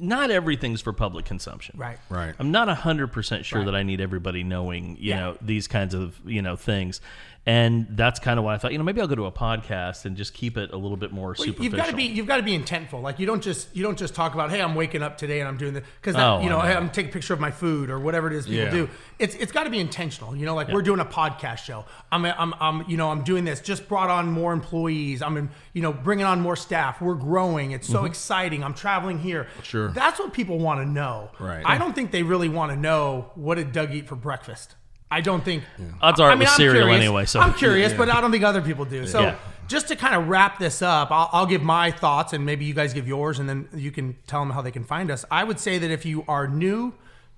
not 0.00 0.32
everything's 0.32 0.80
for 0.80 0.92
public 0.92 1.24
consumption. 1.24 1.76
Right. 1.78 1.98
Right. 2.08 2.34
I'm 2.40 2.50
not 2.50 2.68
hundred 2.68 3.12
percent 3.12 3.44
sure 3.44 3.64
that 3.64 3.76
I 3.76 3.84
need 3.84 4.00
everybody 4.00 4.42
knowing, 4.42 4.96
you 4.98 5.10
Yeah. 5.10 5.16
know, 5.20 5.38
these 5.40 5.68
kinds 5.68 5.94
of 5.94 6.18
you 6.26 6.42
know 6.42 6.56
things, 6.56 7.00
and 7.48 7.86
that's 7.92 8.20
kind 8.20 8.38
of 8.38 8.44
why 8.44 8.52
I 8.52 8.58
thought, 8.58 8.72
you 8.72 8.78
know, 8.78 8.84
maybe 8.84 9.00
I'll 9.00 9.08
go 9.08 9.14
to 9.14 9.24
a 9.24 9.32
podcast 9.32 10.04
and 10.04 10.18
just 10.18 10.34
keep 10.34 10.58
it 10.58 10.70
a 10.70 10.76
little 10.76 10.98
bit 10.98 11.12
more 11.12 11.28
Well, 11.28 11.34
superficial. 11.36 11.64
You've 11.64 11.76
got 11.76 11.86
to 11.86 11.96
be 11.96 12.02
you've 12.02 12.26
got 12.26 12.36
to 12.36 12.42
be 12.42 12.52
intentful. 12.58 13.00
Like 13.00 13.18
you 13.18 13.24
don't 13.24 13.42
just 13.42 13.74
you 13.74 13.82
don't 13.82 13.96
just 13.96 14.14
talk 14.14 14.34
about 14.34 14.50
hey 14.50 14.60
I'm 14.60 14.74
waking 14.74 15.02
up 15.02 15.16
today 15.16 15.40
and 15.40 15.48
I'm 15.48 15.56
doing 15.56 15.72
this 15.72 15.82
because 15.98 16.14
Oh, 16.16 16.42
you 16.42 16.50
know 16.50 16.58
I 16.58 16.66
hey 16.66 16.74
know. 16.74 16.80
I'm 16.80 16.90
taking 16.90 17.08
a 17.08 17.12
picture 17.14 17.32
of 17.32 17.40
my 17.40 17.50
food 17.50 17.88
or 17.88 17.98
whatever 18.00 18.26
it 18.26 18.34
is 18.34 18.44
people 18.44 18.64
Yeah. 18.64 18.70
do. 18.70 18.90
It's 19.18 19.34
it's 19.36 19.50
got 19.50 19.64
to 19.64 19.70
be 19.70 19.78
intentional. 19.78 20.36
You 20.36 20.44
know 20.44 20.54
like 20.54 20.68
we're 20.68 20.82
doing 20.82 21.00
a 21.00 21.06
podcast 21.06 21.60
show. 21.64 21.86
I'm 22.12 22.26
I'm 22.26 22.52
I'm 22.60 22.84
you 22.86 22.98
know 22.98 23.10
I'm 23.10 23.24
doing 23.24 23.46
this. 23.46 23.62
Just 23.62 23.88
brought 23.88 24.10
on 24.10 24.30
more 24.30 24.52
employees. 24.52 25.22
I'm 25.22 25.38
in, 25.38 25.48
you 25.72 25.80
know 25.80 25.94
bringing 25.94 26.26
on 26.26 26.42
more 26.42 26.54
staff. 26.54 27.00
We're 27.00 27.14
growing. 27.14 27.70
It's 27.70 27.88
so 27.88 28.00
mm-hmm. 28.00 28.06
exciting. 28.08 28.62
I'm 28.62 28.74
traveling 28.74 29.20
here. 29.20 29.46
Sure. 29.62 29.88
That's 29.88 30.18
what 30.18 30.34
people 30.34 30.58
want 30.58 30.82
to 30.82 30.86
know. 30.86 31.30
Right. 31.38 31.62
I 31.64 31.78
don't 31.78 31.94
think 31.94 32.10
they 32.10 32.24
really 32.24 32.50
want 32.50 32.72
to 32.72 32.76
know 32.76 33.30
what 33.36 33.54
did 33.54 33.72
Doug 33.72 33.94
eat 33.94 34.06
for 34.06 34.16
breakfast. 34.16 34.74
I 35.10 35.20
don't 35.20 35.42
think. 35.44 35.64
Odds 36.02 36.20
are 36.20 36.32
it 36.32 36.38
was 36.38 36.48
I'm 36.48 36.56
cereal 36.56 36.84
curious. 36.84 37.00
anyway, 37.04 37.24
so- 37.24 37.40
I'm 37.40 37.54
curious, 37.54 37.92
but 37.94 38.08
I 38.10 38.20
don't 38.20 38.30
think 38.30 38.44
other 38.44 38.60
people 38.62 38.84
do. 38.84 39.06
So 39.06 39.20
Yeah. 39.20 39.36
just 39.66 39.88
to 39.88 39.96
kind 39.96 40.14
of 40.14 40.28
wrap 40.28 40.58
this 40.58 40.82
up, 40.82 41.10
I'll, 41.10 41.30
I'll 41.32 41.46
give 41.46 41.62
my 41.62 41.90
thoughts 41.90 42.32
and 42.34 42.44
maybe 42.44 42.64
you 42.66 42.74
guys 42.74 42.92
give 42.92 43.08
yours 43.08 43.38
and 43.38 43.48
then 43.48 43.68
you 43.74 43.90
can 43.90 44.16
tell 44.26 44.40
them 44.40 44.50
how 44.50 44.60
they 44.62 44.70
can 44.70 44.84
find 44.84 45.10
us. 45.10 45.24
I 45.30 45.44
would 45.44 45.58
say 45.58 45.78
that 45.78 45.90
if 45.90 46.04
you 46.04 46.24
are 46.28 46.46
new 46.46 46.92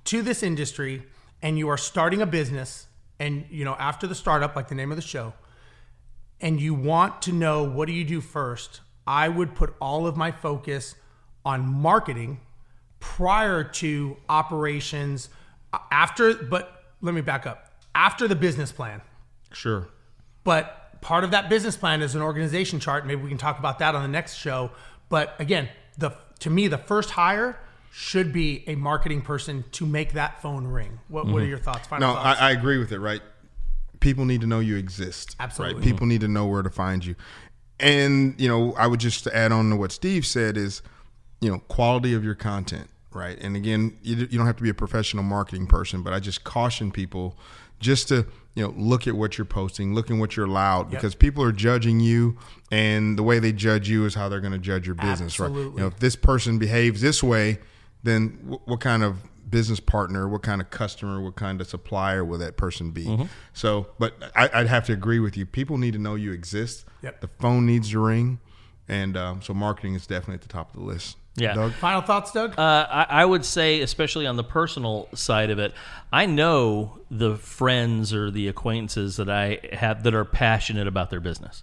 to 0.04 0.20
this 0.22 0.42
industry 0.42 1.04
and 1.42 1.58
you 1.58 1.68
are 1.68 1.76
starting 1.78 2.20
a 2.22 2.26
business 2.26 2.86
and, 3.20 3.44
you 3.50 3.64
know, 3.64 3.76
after 3.78 4.06
the 4.06 4.14
startup, 4.14 4.56
like 4.56 4.68
the 4.68 4.74
name 4.74 4.90
of 4.90 4.96
the 4.96 5.02
show, 5.02 5.32
and 6.40 6.60
you 6.60 6.74
want 6.74 7.22
to 7.22 7.32
know 7.32 7.62
what 7.62 7.86
do 7.86 7.92
you 7.92 8.04
do 8.04 8.20
first, 8.20 8.80
I 9.06 9.28
would 9.28 9.54
put 9.54 9.74
all 9.80 10.06
of 10.06 10.16
my 10.16 10.32
focus 10.32 10.94
on 11.44 11.66
marketing 11.66 12.40
prior 12.98 13.62
to 13.64 14.16
operations 14.28 15.28
after 15.90 16.34
but 16.34 16.79
let 17.00 17.14
me 17.14 17.20
back 17.20 17.46
up. 17.46 17.72
After 17.94 18.28
the 18.28 18.36
business 18.36 18.72
plan. 18.72 19.02
Sure. 19.52 19.88
But 20.44 21.00
part 21.00 21.24
of 21.24 21.30
that 21.32 21.48
business 21.48 21.76
plan 21.76 22.02
is 22.02 22.14
an 22.14 22.22
organization 22.22 22.80
chart. 22.80 23.06
Maybe 23.06 23.22
we 23.22 23.28
can 23.28 23.38
talk 23.38 23.58
about 23.58 23.78
that 23.80 23.94
on 23.94 24.02
the 24.02 24.08
next 24.08 24.34
show. 24.34 24.70
But 25.08 25.34
again, 25.38 25.68
the 25.98 26.12
to 26.40 26.50
me, 26.50 26.68
the 26.68 26.78
first 26.78 27.10
hire 27.10 27.58
should 27.92 28.32
be 28.32 28.64
a 28.66 28.76
marketing 28.76 29.22
person 29.22 29.64
to 29.72 29.84
make 29.84 30.12
that 30.12 30.40
phone 30.40 30.66
ring. 30.66 31.00
What, 31.08 31.26
what 31.26 31.34
are 31.34 31.40
mm-hmm. 31.40 31.50
your 31.50 31.58
thoughts? 31.58 31.88
Final 31.88 32.14
No, 32.14 32.20
I. 32.20 32.32
I 32.34 32.50
agree 32.52 32.78
with 32.78 32.92
it. 32.92 32.98
Right. 32.98 33.20
People 33.98 34.24
need 34.24 34.40
to 34.40 34.46
know 34.46 34.60
you 34.60 34.76
exist. 34.76 35.36
Absolutely. 35.40 35.80
Right. 35.80 35.84
People 35.84 36.06
need 36.06 36.22
to 36.22 36.28
know 36.28 36.46
where 36.46 36.62
to 36.62 36.70
find 36.70 37.04
you. 37.04 37.16
And 37.78 38.40
you 38.40 38.48
know, 38.48 38.74
I 38.74 38.86
would 38.86 39.00
just 39.00 39.26
add 39.26 39.52
on 39.52 39.70
to 39.70 39.76
what 39.76 39.92
Steve 39.92 40.24
said 40.24 40.56
is, 40.56 40.82
you 41.40 41.50
know, 41.50 41.58
quality 41.68 42.14
of 42.14 42.24
your 42.24 42.34
content. 42.34 42.88
Right. 43.12 43.38
And 43.40 43.56
again, 43.56 43.96
you, 44.02 44.16
you 44.16 44.38
don't 44.38 44.46
have 44.46 44.56
to 44.56 44.62
be 44.62 44.70
a 44.70 44.74
professional 44.74 45.24
marketing 45.24 45.66
person, 45.66 46.02
but 46.02 46.12
I 46.12 46.20
just 46.20 46.44
caution 46.44 46.92
people 46.92 47.36
just 47.80 48.08
to 48.08 48.26
you 48.54 48.62
know 48.62 48.74
look 48.76 49.06
at 49.06 49.14
what 49.14 49.38
you're 49.38 49.44
posting, 49.44 49.94
look 49.94 50.10
at 50.10 50.16
what 50.16 50.36
you're 50.36 50.46
allowed, 50.46 50.90
because 50.90 51.14
people 51.14 51.42
are 51.42 51.52
judging 51.52 51.98
you, 51.98 52.36
and 52.70 53.18
the 53.18 53.22
way 53.22 53.38
they 53.38 53.52
judge 53.52 53.88
you 53.88 54.04
is 54.04 54.14
how 54.14 54.28
they're 54.28 54.40
going 54.40 54.52
to 54.52 54.58
judge 54.58 54.86
your 54.86 54.94
business. 54.94 55.38
Right. 55.40 55.46
Absolutely. 55.46 55.72
You 55.74 55.80
know, 55.80 55.86
if 55.88 55.98
this 55.98 56.14
person 56.14 56.58
behaves 56.58 57.00
this 57.00 57.22
way, 57.22 57.58
then 58.02 58.38
w- 58.42 58.60
what 58.64 58.80
kind 58.80 59.02
of 59.02 59.16
business 59.50 59.80
partner, 59.80 60.28
what 60.28 60.42
kind 60.42 60.60
of 60.60 60.70
customer, 60.70 61.20
what 61.20 61.34
kind 61.34 61.60
of 61.60 61.66
supplier 61.66 62.24
will 62.24 62.38
that 62.38 62.56
person 62.56 62.92
be? 62.92 63.06
Mm-hmm. 63.06 63.24
So, 63.52 63.88
but 63.98 64.14
I, 64.36 64.48
I'd 64.54 64.68
have 64.68 64.84
to 64.86 64.92
agree 64.92 65.18
with 65.18 65.36
you. 65.36 65.44
People 65.46 65.76
need 65.76 65.94
to 65.94 65.98
know 65.98 66.14
you 66.14 66.32
exist. 66.32 66.84
Yep. 67.02 67.20
The 67.20 67.28
phone 67.40 67.66
needs 67.66 67.90
to 67.90 67.98
ring, 67.98 68.38
and 68.86 69.16
um, 69.16 69.42
so 69.42 69.52
marketing 69.52 69.94
is 69.94 70.06
definitely 70.06 70.34
at 70.34 70.42
the 70.42 70.48
top 70.48 70.72
of 70.74 70.80
the 70.80 70.86
list. 70.86 71.16
Yeah. 71.40 71.54
Doug? 71.54 71.72
Final 71.72 72.02
thoughts, 72.02 72.32
Doug? 72.32 72.58
Uh, 72.58 72.86
I, 72.90 73.06
I 73.08 73.24
would 73.24 73.44
say, 73.44 73.80
especially 73.80 74.26
on 74.26 74.36
the 74.36 74.44
personal 74.44 75.08
side 75.14 75.50
of 75.50 75.58
it, 75.58 75.72
I 76.12 76.26
know 76.26 77.00
the 77.10 77.36
friends 77.36 78.12
or 78.12 78.30
the 78.30 78.48
acquaintances 78.48 79.16
that 79.16 79.28
I 79.30 79.60
have 79.72 80.02
that 80.02 80.14
are 80.14 80.24
passionate 80.24 80.86
about 80.86 81.10
their 81.10 81.20
business 81.20 81.62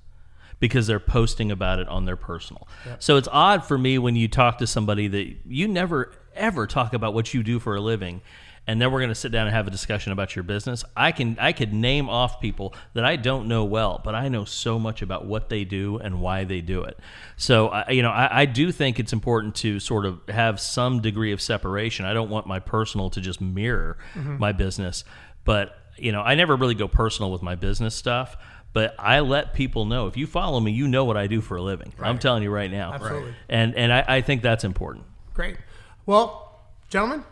because 0.60 0.88
they're 0.88 1.00
posting 1.00 1.52
about 1.52 1.80
it 1.80 1.88
on 1.88 2.06
their 2.06 2.16
personal. 2.16 2.68
So 3.00 3.18
it's 3.18 3.28
odd 3.32 3.64
for 3.64 3.78
me 3.78 3.98
when 4.00 4.16
you 4.16 4.28
talk 4.28 4.58
to 4.58 4.68
somebody 4.68 5.08
that 5.08 5.36
you 5.46 5.68
never 5.68 6.12
ever 6.34 6.68
talk 6.68 6.94
about 6.94 7.14
what 7.14 7.34
you 7.34 7.44
do 7.44 7.60
for 7.60 7.76
a 7.76 7.82
living. 7.82 8.22
And 8.68 8.82
then 8.82 8.92
we're 8.92 9.00
going 9.00 9.10
to 9.10 9.16
sit 9.16 9.32
down 9.32 9.48
and 9.48 9.56
have 9.56 9.66
a 9.66 9.72
discussion 9.72 10.12
about 10.12 10.36
your 10.36 10.44
business. 10.44 10.84
I 10.96 11.14
can 11.14 11.38
I 11.40 11.54
could 11.54 11.74
name 11.74 12.10
off 12.10 12.42
people 12.42 12.76
that 12.94 13.06
I 13.06 13.16
don't 13.16 13.48
know 13.48 13.64
well, 13.64 14.02
but 14.04 14.14
I 14.14 14.28
know 14.28 14.44
so 14.44 14.78
much 14.78 15.02
about 15.02 15.26
what 15.26 15.48
they 15.48 15.64
do 15.64 15.98
and 15.98 16.20
why 16.20 16.44
they 16.44 16.60
do 16.60 16.84
it. 16.84 17.00
So 17.38 17.70
I, 17.70 17.92
you 17.92 18.02
know, 18.02 18.12
I, 18.12 18.42
I 18.42 18.46
do 18.46 18.72
think 18.74 19.00
it's 19.00 19.14
important 19.14 19.56
to 19.56 19.80
sort 19.80 20.06
of 20.06 20.20
have 20.28 20.60
some 20.60 21.02
degree 21.02 21.32
of 21.32 21.42
separation. 21.42 22.06
I 22.06 22.14
don't 22.14 22.30
want 22.30 22.46
my 22.46 22.60
personal 22.60 23.10
to 23.12 23.22
just 23.22 23.40
mirror 23.40 23.98
mm-hmm. 24.14 24.38
my 24.38 24.52
business, 24.52 25.06
but 25.46 25.78
you 25.98 26.12
know, 26.12 26.22
I 26.22 26.36
never 26.36 26.56
really 26.56 26.76
go 26.76 26.88
personal 26.88 27.32
with 27.32 27.42
my 27.42 27.56
business 27.56 27.96
stuff. 27.96 28.38
But 28.74 28.96
I 29.00 29.22
let 29.22 29.54
people 29.54 29.86
know 29.86 30.06
if 30.08 30.18
you 30.18 30.28
follow 30.28 30.60
me, 30.60 30.72
you 30.72 30.88
know 30.88 31.06
what 31.06 31.18
I 31.18 31.26
do 31.26 31.42
for 31.42 31.58
a 31.58 31.62
living. 31.64 31.94
I'm 32.00 32.20
telling 32.20 32.44
you 32.44 32.52
right 32.52 32.70
now, 32.70 32.94
Absolutely. 32.94 33.34
and 33.50 33.74
and 33.76 33.92
I, 33.92 34.06
I 34.08 34.22
think 34.22 34.44
that's 34.44 34.64
important. 34.64 35.06
Great. 35.34 35.58
Well, 36.06 36.62
gentlemen, 36.90 37.24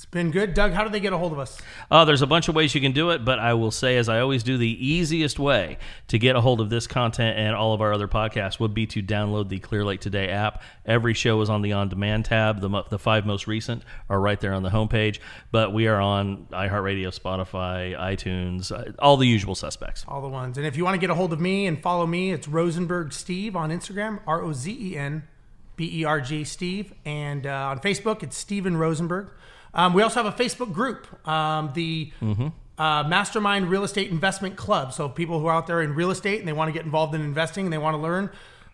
it's 0.00 0.06
been 0.06 0.30
good. 0.30 0.54
Doug, 0.54 0.72
how 0.72 0.82
do 0.82 0.88
they 0.88 0.98
get 0.98 1.12
a 1.12 1.18
hold 1.18 1.30
of 1.30 1.38
us? 1.38 1.60
Oh, 1.90 2.06
there's 2.06 2.22
a 2.22 2.26
bunch 2.26 2.48
of 2.48 2.54
ways 2.54 2.74
you 2.74 2.80
can 2.80 2.92
do 2.92 3.10
it, 3.10 3.22
but 3.22 3.38
I 3.38 3.52
will 3.52 3.70
say, 3.70 3.98
as 3.98 4.08
I 4.08 4.20
always 4.20 4.42
do, 4.42 4.56
the 4.56 4.66
easiest 4.66 5.38
way 5.38 5.76
to 6.08 6.18
get 6.18 6.36
a 6.36 6.40
hold 6.40 6.62
of 6.62 6.70
this 6.70 6.86
content 6.86 7.38
and 7.38 7.54
all 7.54 7.74
of 7.74 7.82
our 7.82 7.92
other 7.92 8.08
podcasts 8.08 8.58
would 8.58 8.72
be 8.72 8.86
to 8.86 9.02
download 9.02 9.50
the 9.50 9.58
Clear 9.58 9.84
Lake 9.84 10.00
Today 10.00 10.30
app. 10.30 10.62
Every 10.86 11.12
show 11.12 11.38
is 11.42 11.50
on 11.50 11.60
the 11.60 11.74
on 11.74 11.90
demand 11.90 12.24
tab. 12.24 12.62
The, 12.62 12.82
the 12.88 12.98
five 12.98 13.26
most 13.26 13.46
recent 13.46 13.82
are 14.08 14.18
right 14.18 14.40
there 14.40 14.54
on 14.54 14.62
the 14.62 14.70
homepage, 14.70 15.18
but 15.52 15.74
we 15.74 15.86
are 15.86 16.00
on 16.00 16.46
iHeartRadio, 16.50 17.08
Spotify, 17.08 17.94
iTunes, 17.94 18.72
uh, 18.72 18.92
all 19.00 19.18
the 19.18 19.26
usual 19.26 19.54
suspects. 19.54 20.06
All 20.08 20.22
the 20.22 20.28
ones. 20.28 20.56
And 20.56 20.66
if 20.66 20.78
you 20.78 20.84
want 20.84 20.94
to 20.94 20.98
get 20.98 21.10
a 21.10 21.14
hold 21.14 21.34
of 21.34 21.40
me 21.40 21.66
and 21.66 21.78
follow 21.78 22.06
me, 22.06 22.32
it's 22.32 22.46
Rozenberg 22.46 23.12
Steve 23.12 23.54
on 23.54 23.68
Instagram, 23.68 24.20
R 24.26 24.42
O 24.42 24.54
Z 24.54 24.74
E 24.80 24.96
N 24.96 25.24
B 25.76 26.00
E 26.00 26.04
R 26.04 26.20
G 26.20 26.44
Steve. 26.44 26.92
And 27.04 27.46
uh, 27.46 27.68
on 27.68 27.78
Facebook, 27.80 28.22
it's 28.22 28.36
Steven 28.36 28.76
Rozenberg. 28.76 29.30
Um, 29.72 29.94
we 29.94 30.02
also 30.02 30.22
have 30.22 30.40
a 30.40 30.42
Facebook 30.42 30.72
group, 30.72 31.06
um, 31.28 31.70
the 31.74 32.10
uh, 32.20 33.04
Mastermind 33.06 33.70
Real 33.70 33.84
Estate 33.84 34.10
Investment 34.10 34.56
Club. 34.56 34.92
So 34.92 35.08
people 35.08 35.38
who 35.38 35.46
are 35.46 35.54
out 35.54 35.66
there 35.66 35.82
in 35.82 35.94
real 35.94 36.10
estate 36.10 36.40
and 36.40 36.48
they 36.48 36.52
want 36.52 36.68
to 36.68 36.72
get 36.72 36.84
involved 36.84 37.14
in 37.14 37.20
investing 37.20 37.66
and 37.66 37.72
they 37.72 37.78
want 37.78 37.94
to 37.94 38.00
learn. 38.00 38.30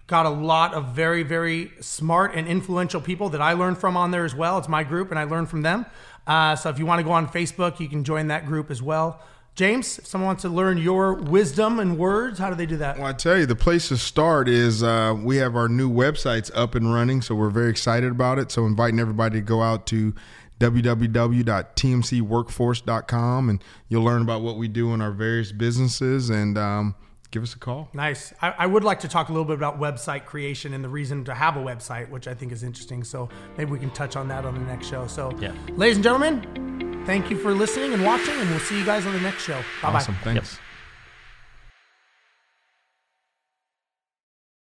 Got 0.06 0.24
a 0.24 0.30
lot 0.30 0.72
of 0.72 0.94
very, 0.94 1.24
very 1.24 1.72
smart 1.80 2.34
and 2.34 2.46
influential 2.46 3.00
people 3.00 3.28
that 3.30 3.42
I 3.42 3.54
learned 3.54 3.78
from 3.78 3.96
on 3.96 4.12
there 4.12 4.24
as 4.24 4.34
well. 4.34 4.56
It's 4.58 4.68
my 4.68 4.84
group 4.84 5.10
and 5.10 5.18
I 5.18 5.24
learn 5.24 5.46
from 5.46 5.62
them. 5.62 5.84
Uh, 6.26 6.54
so 6.54 6.70
if 6.70 6.78
you 6.78 6.86
want 6.86 7.00
to 7.00 7.04
go 7.04 7.10
on 7.10 7.26
Facebook, 7.28 7.80
you 7.80 7.88
can 7.88 8.04
join 8.04 8.28
that 8.28 8.46
group 8.46 8.70
as 8.70 8.80
well. 8.80 9.20
James, 9.56 9.98
if 9.98 10.06
someone 10.06 10.26
wants 10.26 10.42
to 10.42 10.50
learn 10.50 10.76
your 10.76 11.14
wisdom 11.14 11.80
and 11.80 11.96
words, 11.96 12.38
how 12.38 12.50
do 12.50 12.56
they 12.56 12.66
do 12.66 12.76
that? 12.76 12.98
Well, 12.98 13.06
I 13.06 13.14
tell 13.14 13.38
you, 13.38 13.46
the 13.46 13.56
place 13.56 13.88
to 13.88 13.96
start 13.96 14.50
is 14.50 14.82
uh, 14.82 15.16
we 15.18 15.38
have 15.38 15.56
our 15.56 15.66
new 15.68 15.90
websites 15.90 16.50
up 16.54 16.74
and 16.74 16.92
running, 16.92 17.22
so 17.22 17.34
we're 17.34 17.48
very 17.48 17.70
excited 17.70 18.10
about 18.10 18.38
it. 18.38 18.52
So, 18.52 18.66
inviting 18.66 19.00
everybody 19.00 19.38
to 19.38 19.42
go 19.42 19.62
out 19.62 19.86
to 19.86 20.14
www.tmcworkforce.com 20.60 23.48
and 23.48 23.64
you'll 23.88 24.04
learn 24.04 24.20
about 24.22 24.42
what 24.42 24.56
we 24.58 24.68
do 24.68 24.92
in 24.92 25.00
our 25.00 25.10
various 25.10 25.52
businesses 25.52 26.28
and 26.30 26.58
um, 26.58 26.94
give 27.30 27.42
us 27.42 27.54
a 27.54 27.58
call. 27.58 27.88
Nice. 27.94 28.34
I, 28.42 28.54
I 28.58 28.66
would 28.66 28.84
like 28.84 29.00
to 29.00 29.08
talk 29.08 29.30
a 29.30 29.32
little 29.32 29.44
bit 29.46 29.56
about 29.56 29.80
website 29.80 30.26
creation 30.26 30.74
and 30.74 30.84
the 30.84 30.88
reason 30.90 31.24
to 31.24 31.32
have 31.34 31.56
a 31.56 31.60
website, 31.60 32.10
which 32.10 32.28
I 32.28 32.34
think 32.34 32.52
is 32.52 32.62
interesting. 32.62 33.02
So 33.04 33.30
maybe 33.56 33.70
we 33.70 33.78
can 33.78 33.88
touch 33.90 34.16
on 34.16 34.28
that 34.28 34.44
on 34.44 34.52
the 34.54 34.60
next 34.60 34.86
show. 34.88 35.06
So, 35.06 35.32
Yeah. 35.40 35.52
ladies 35.76 35.96
and 35.96 36.04
gentlemen, 36.04 36.85
thank 37.06 37.30
you 37.30 37.36
for 37.38 37.52
listening 37.54 37.94
and 37.94 38.04
watching, 38.04 38.34
and 38.38 38.50
we'll 38.50 38.58
see 38.60 38.78
you 38.78 38.84
guys 38.84 39.06
on 39.06 39.12
the 39.12 39.20
next 39.20 39.42
show. 39.42 39.58
Bye 39.82 39.92
bye. 39.92 39.98
Awesome. 39.98 40.16
Thanks. 40.22 40.58